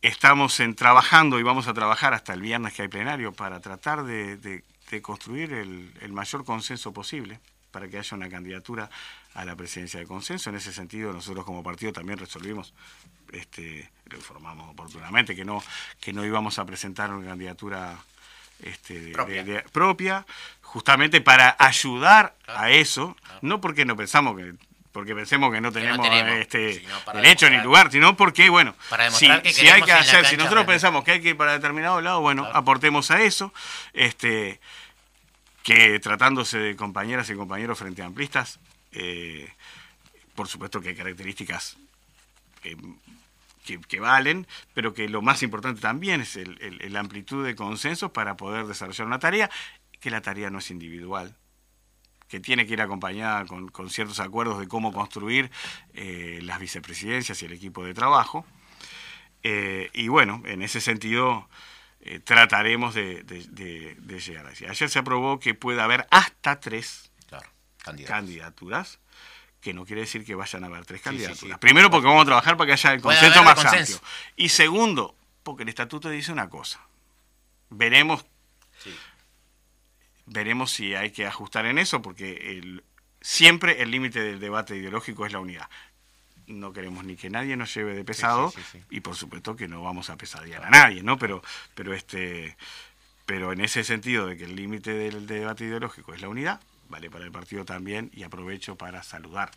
[0.01, 4.03] estamos en, trabajando y vamos a trabajar hasta el viernes que hay plenario para tratar
[4.03, 4.63] de,
[5.01, 7.41] construir el mayor consenso posible
[7.75, 8.89] para que haya una candidatura
[9.33, 10.49] a la presidencia de consenso.
[10.49, 12.73] En ese sentido, nosotros como partido también resolvimos,
[13.33, 15.61] este, lo informamos oportunamente, que no,
[15.99, 17.97] que no íbamos a presentar una candidatura
[18.63, 19.43] este, de- Propia.
[19.43, 20.25] de- de- propia,
[20.61, 24.53] justamente para ayudar a eso, no porque no pensamos que
[24.93, 28.73] porque pensemos que no tenemos, tenemos, este sino para derecho ni lugar, sino porque, bueno,
[28.89, 30.71] Para si, que si hay que hacer, si nosotros realmente.
[30.71, 32.57] pensamos que hay que ir para determinado lado, bueno, Claro.
[32.57, 33.51] aportemos a eso,
[33.91, 34.61] este
[35.65, 38.59] que tratándose de compañeras y compañeros frente amplistas,
[38.91, 39.51] eh,
[40.35, 41.77] por supuesto que hay características
[42.61, 44.45] que, valen,
[44.75, 49.07] pero que lo más importante también es el, el- amplitud de consensos para poder desarrollar
[49.07, 49.49] una tarea,
[49.99, 51.35] que la tarea no es individual,
[52.27, 55.49] que tiene que ir acompañada con, con ciertos acuerdos de cómo construir
[55.95, 58.45] eh, las vicepresidencias y el equipo de trabajo.
[59.41, 61.49] Eh, y bueno, en ese sentido
[62.05, 64.65] eh, trataremos de, de- de- de llegar así.
[64.65, 67.49] Ayer se aprobó que pueda haber hasta tres Claro,
[68.05, 68.99] candidaturas,
[69.59, 71.39] que no quiere decir que vayan a haber tres Sí, candidaturas.
[71.57, 71.59] sí.
[71.59, 73.99] Primero porque vamos a trabajar para que haya el consenso más amplio.
[74.35, 76.79] Y segundo, porque el estatuto dice una cosa.
[77.71, 78.23] Veremos,
[80.25, 82.83] veremos si hay que ajustar en eso, porque el-
[83.21, 85.69] siempre el límite del debate ideológico es la unidad.
[86.47, 88.83] No queremos ni que nadie nos lleve de pesado sí, sí, sí.
[88.89, 91.17] y por supuesto que no vamos a pesadear a nadie, ¿no?
[91.17, 91.41] Pero,
[91.73, 92.55] pero este,
[93.25, 97.09] pero en ese sentido de que el límite del debate ideológico es la unidad, vale
[97.09, 99.51] para el partido también y aprovecho para saludar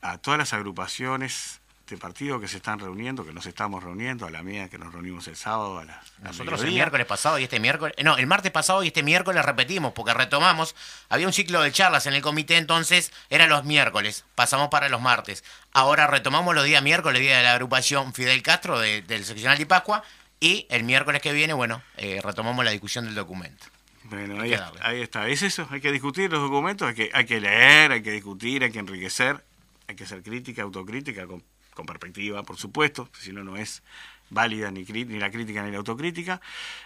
[0.00, 1.60] a todas las agrupaciones
[1.94, 4.92] de partido que se están reuniendo, que nos estamos reuniendo, a la mía que nos
[4.92, 8.50] reunimos el sábado a la Nosotros el miércoles pasado y este miércoles, no, el martes
[8.52, 10.74] pasado y este miércoles repetimos porque retomamos.
[11.08, 15.00] Había un ciclo de charlas en el comité, entonces eran los miércoles, pasamos para los
[15.00, 15.44] martes.
[15.72, 19.66] Ahora retomamos los días miércoles, día de la agrupación Fidel Castro de- del seccional de
[19.66, 20.02] Pascua
[20.40, 23.66] y el miércoles que viene, bueno, eh, retomamos la discusión del documento.
[24.04, 25.28] Bueno, ahí, está, ahí está.
[25.28, 28.62] Es eso, hay que discutir los documentos, hay que, hay que leer, hay que discutir,
[28.64, 29.44] hay que enriquecer,
[29.86, 31.26] hay que hacer crítica, autocrítica,
[31.78, 33.82] con, perspectiva, por supuesto, si no, no es
[34.30, 36.40] válida ni, la crítica ni la autocrítica.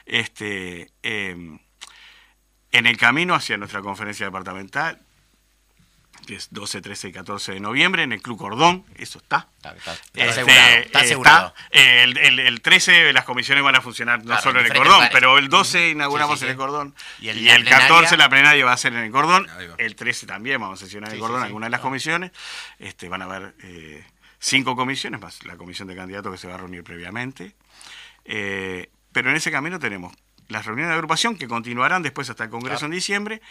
[0.05, 1.59] Este, eh,
[2.73, 5.01] en el camino hacia nuestra conferencia departamental,
[6.27, 9.49] que es 12, 13 y 14 de noviembre, en el Club Cordón, eso está.
[9.57, 10.77] Está, está- está Este, asegurado.
[10.83, 11.55] Está asegurado.
[11.71, 14.93] El, el- el 13 las comisiones van a funcionar no Claro, solo en el cordón,
[14.93, 15.11] lugares.
[15.13, 18.29] pero el 12 inauguramos Sí, sí, en el cordón Y y el- plenaria- 14 la
[18.29, 21.21] plenaria va a ser en el cordón, el 13 también vamos a sesionar en el
[21.21, 22.31] cordón algunas de las comisiones,
[22.79, 24.05] este, van a haber eh,
[24.45, 27.55] cinco comisiones más la comisión de candidatos que se va a reunir previamente,
[28.25, 30.13] Eh, pero en ese camino tenemos
[30.49, 32.93] las reuniones de agrupación que continuarán después hasta el Congreso Claro.
[32.93, 33.43] en diciembre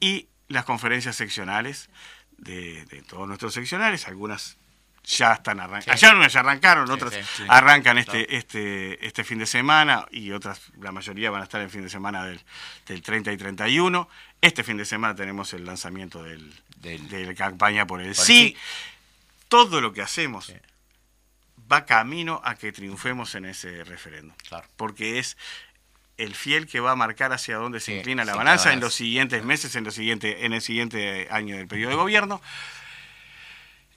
[0.00, 1.88] y las conferencias seccionales
[2.36, 4.56] de, de todos nuestros seccionales, algunas
[5.04, 6.06] ya están arrancando, Sí.
[6.06, 10.60] ya, ya arrancaron, Sí, otras sí, arrancan este, este, este fin de semana y otras,
[10.80, 12.40] la mayoría van a estar el fin de semana del,
[12.86, 14.08] del 30 y 31.
[14.40, 18.18] Este fin de semana tenemos el lanzamiento del, Del- de la campaña por el Por
[18.20, 18.56] el sí.
[19.52, 20.54] Todo lo que hacemos Sí.
[21.70, 24.34] va camino a que triunfemos en ese referéndum.
[24.48, 24.66] Claro.
[24.76, 25.36] Porque es
[26.16, 28.74] el fiel que va a marcar hacia dónde se Sí, inclina la sí, balanza la
[28.74, 32.40] en los siguientes meses, en, los siguientes, en el siguiente año del periodo de gobierno.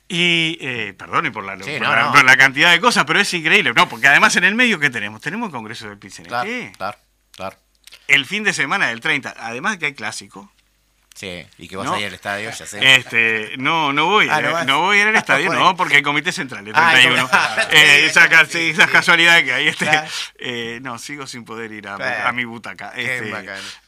[0.07, 2.11] Y, eh, perdone por la, Sí, por, no, la, no.
[2.11, 3.73] por la cantidad de cosas, pero es increíble.
[3.73, 5.21] No, porque además en el medio, ¿qué tenemos?
[5.21, 6.27] Tenemos el Congreso del PICNT.
[6.27, 6.97] Claro, claro,
[7.31, 7.57] claro.
[8.07, 9.33] El fin de semana del 30.
[9.37, 10.51] Además de que hay clásico.
[11.15, 11.93] Sí, y que vas No.
[11.93, 12.95] a ir al estadio, ya sé.
[12.95, 15.61] Este, no, no voy, Ah, ¿no eh, no voy a ir al estadio, Bueno.
[15.63, 17.29] no, porque el comité central, el Ah, el 31.
[17.29, 18.91] comité- Eh, esa ca- Sí, esas sí.
[18.91, 19.67] casualidades que hay.
[19.69, 20.07] Este, Claro.
[20.39, 22.27] eh, no, sigo sin poder ir a, Claro.
[22.27, 22.91] a mi butaca.
[22.97, 23.33] Este,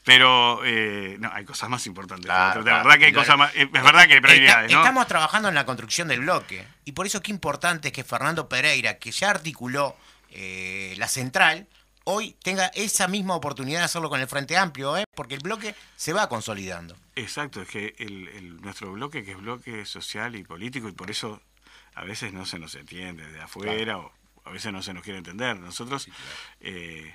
[0.06, 2.26] pero eh, no, hay cosas más importantes.
[2.28, 2.86] Claro, de claro.
[2.86, 3.26] verdad que hay Claro.
[3.26, 3.52] cosas más.
[3.56, 4.82] Es verdad que hay prioridades, Está- ¿no?
[4.84, 6.66] Estamos trabajando en la construcción del bloque.
[6.86, 9.98] Y por eso qué importante es que Fernando Pereira, que ya articuló
[10.32, 11.68] eh, la central,
[12.10, 15.04] hoy tenga esa misma oportunidad de hacerlo con el Frente Amplio, ¿eh?
[15.14, 16.96] porque el bloque se va consolidando.
[17.16, 21.12] Exacto, es que el, el- nuestro bloque, que es bloque social y político, y por
[21.12, 21.42] eso
[21.96, 24.12] a veces no se nos entiende de afuera o
[24.46, 25.60] a veces no se nos quiere entender.
[25.60, 26.08] Nosotros
[26.62, 27.14] eh,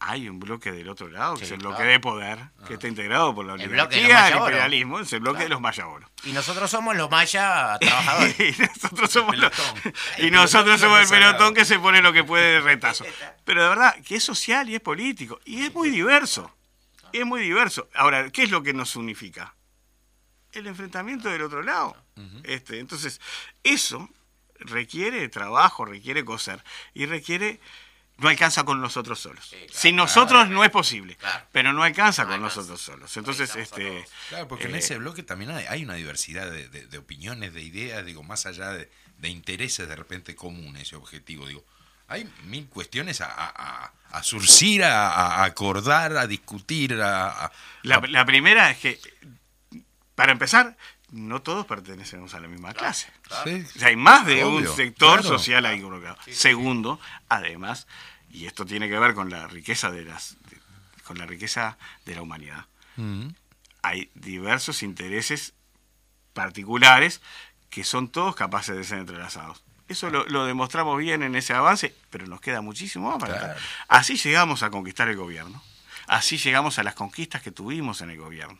[0.00, 1.90] hay un bloque del otro lado, que Sí, es el bloque claro.
[1.90, 4.48] de poder, que está integrado por la El los oligarquía, el Mayaboros.
[4.48, 5.44] imperialismo, es el bloque Claro.
[5.44, 6.10] de los mayaboros.
[6.24, 8.38] Y nosotros somos los mayas trabajadores.
[8.40, 9.92] y nosotros somos los, pelotón.
[10.18, 13.04] y nosotros somos el pelotón que se pone lo que puede de retazo.
[13.44, 15.40] Pero de verdad, que es social y es político.
[15.44, 16.54] Y es muy diverso.
[17.12, 17.88] Es muy diverso.
[17.94, 19.54] Ahora, ¿qué es lo que nos unifica?
[20.52, 21.96] El enfrentamiento del otro lado.
[22.44, 23.20] este, entonces,
[23.64, 24.08] eso
[24.60, 26.62] requiere trabajo, requiere coser.
[26.94, 27.60] Y requiere.
[28.18, 29.46] No alcanza con nosotros solos.
[29.48, 30.50] claro, Sin nosotros claro.
[30.54, 31.16] no es posible.
[31.16, 31.46] Claro.
[31.52, 32.56] Pero no alcanza No con alcanza.
[32.56, 33.16] nosotros solos.
[33.16, 34.04] Entonces, este.
[34.28, 37.54] Claro, porque en Eh, ese bloque también hay, hay una diversidad de, de- de opiniones,
[37.54, 41.64] de ideas, digo, más allá de, de intereses de repente comunes y objetivos, digo.
[42.08, 43.52] Hay mil cuestiones a, a-
[43.84, 47.52] a- a surcir, a, a acordar, a discutir, a, a-
[47.82, 49.00] La, a- la primera es que
[50.14, 50.76] para empezar,
[51.10, 53.08] no todos pertenecemos a la misma clase.
[53.44, 53.64] Sí.
[53.74, 55.38] O sea, hay más de Obvio, un sector claro.
[55.38, 56.16] social ahí involucrado.
[56.30, 57.86] Segundo, además,
[58.30, 60.58] y esto tiene que ver con la riqueza de las de-
[61.04, 62.66] con la riqueza de la humanidad.
[62.96, 63.28] Mm.
[63.82, 65.54] Hay diversos intereses
[66.34, 67.20] particulares
[67.70, 69.62] que son todos capaces de ser entrelazados.
[69.88, 73.56] Eso lo, lo demostramos bien en ese avance, pero nos queda muchísimo más para.
[73.88, 75.62] Así llegamos a conquistar el gobierno.
[76.06, 78.58] Así llegamos a las conquistas que tuvimos en el gobierno.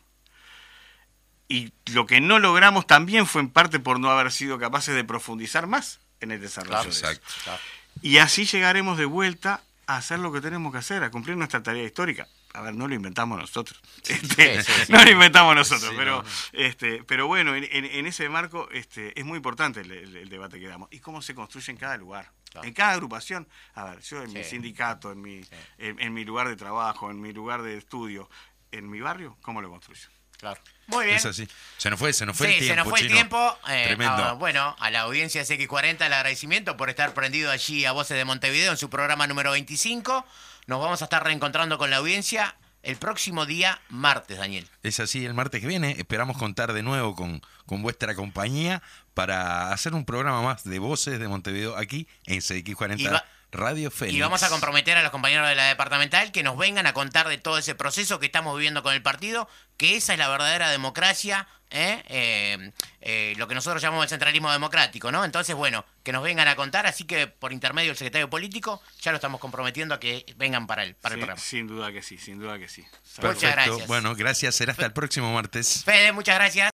[1.49, 5.03] Y lo que no logramos también fue en parte por no haber sido capaces de
[5.05, 6.73] profundizar más en el desarrollo.
[6.91, 7.59] Claro, de eso.
[8.03, 11.63] Y así llegaremos de vuelta a hacer lo que tenemos que hacer, a cumplir nuestra
[11.63, 12.29] tarea histórica.
[12.55, 13.81] A ver, no lo inventamos nosotros.
[14.07, 14.93] Este, sí, sí.
[14.93, 16.29] No lo inventamos nosotros, pero, no.
[16.53, 20.67] Este, pero bueno, en, ese marco este, es muy importante el, el- el debate que
[20.69, 20.89] damos.
[20.93, 22.31] Y cómo se construye en cada lugar.
[22.51, 22.67] Claro.
[22.69, 23.49] En cada agrupación.
[23.75, 25.43] A ver, yo en mi sindicato, en mi,
[25.79, 28.29] en, en mi lugar de trabajo, en mi lugar de estudio,
[28.73, 30.09] en mi barrio, ¿cómo lo construyo?
[30.39, 30.61] Claro.
[30.89, 31.17] Muy bien.
[31.17, 31.49] Es así.
[31.77, 32.73] Se nos fue, se nos fue sí, el tiempo.
[32.75, 33.15] se nos fue el Chino.
[33.17, 33.59] tiempo.
[33.69, 34.25] Eh, Tremendo.
[34.25, 38.17] a- bueno, a la audiencia de CX40 el agradecimiento por estar prendido allí a Voces
[38.17, 40.27] de Montevideo en su programa número 25.
[40.67, 44.67] Nos vamos a estar reencontrando con la audiencia el próximo día martes, Daniel.
[44.83, 48.83] Es así, el martes que viene esperamos contar de nuevo con, con vuestra compañía
[49.15, 53.91] para hacer un programa más de voces de Montevideo aquí en CX40 Y va- Radio
[53.91, 54.17] Fénix.
[54.17, 57.29] Y vamos a comprometer a los compañeros de la departamental que nos vengan a contar
[57.29, 60.71] de todo ese proceso que estamos viviendo con el partido, que esa es la verdadera
[60.71, 62.03] democracia, ¿eh?
[62.09, 65.25] Eh, eh, lo que nosotros llamamos el centralismo democrático, ¿no?
[65.25, 69.13] Entonces, bueno, que nos vengan a contar, así que por intermedio del secretario político ya
[69.13, 71.41] lo estamos comprometiendo a que vengan para el, para el programa.
[71.41, 72.83] sin duda que sí, sin duda que sí.
[72.83, 73.53] Muchas Perfecto.
[73.53, 73.87] gracias.
[73.87, 74.55] Bueno, gracias.
[74.55, 75.85] Será hasta el próximo martes.
[75.85, 76.71] Fede, muchas gracias.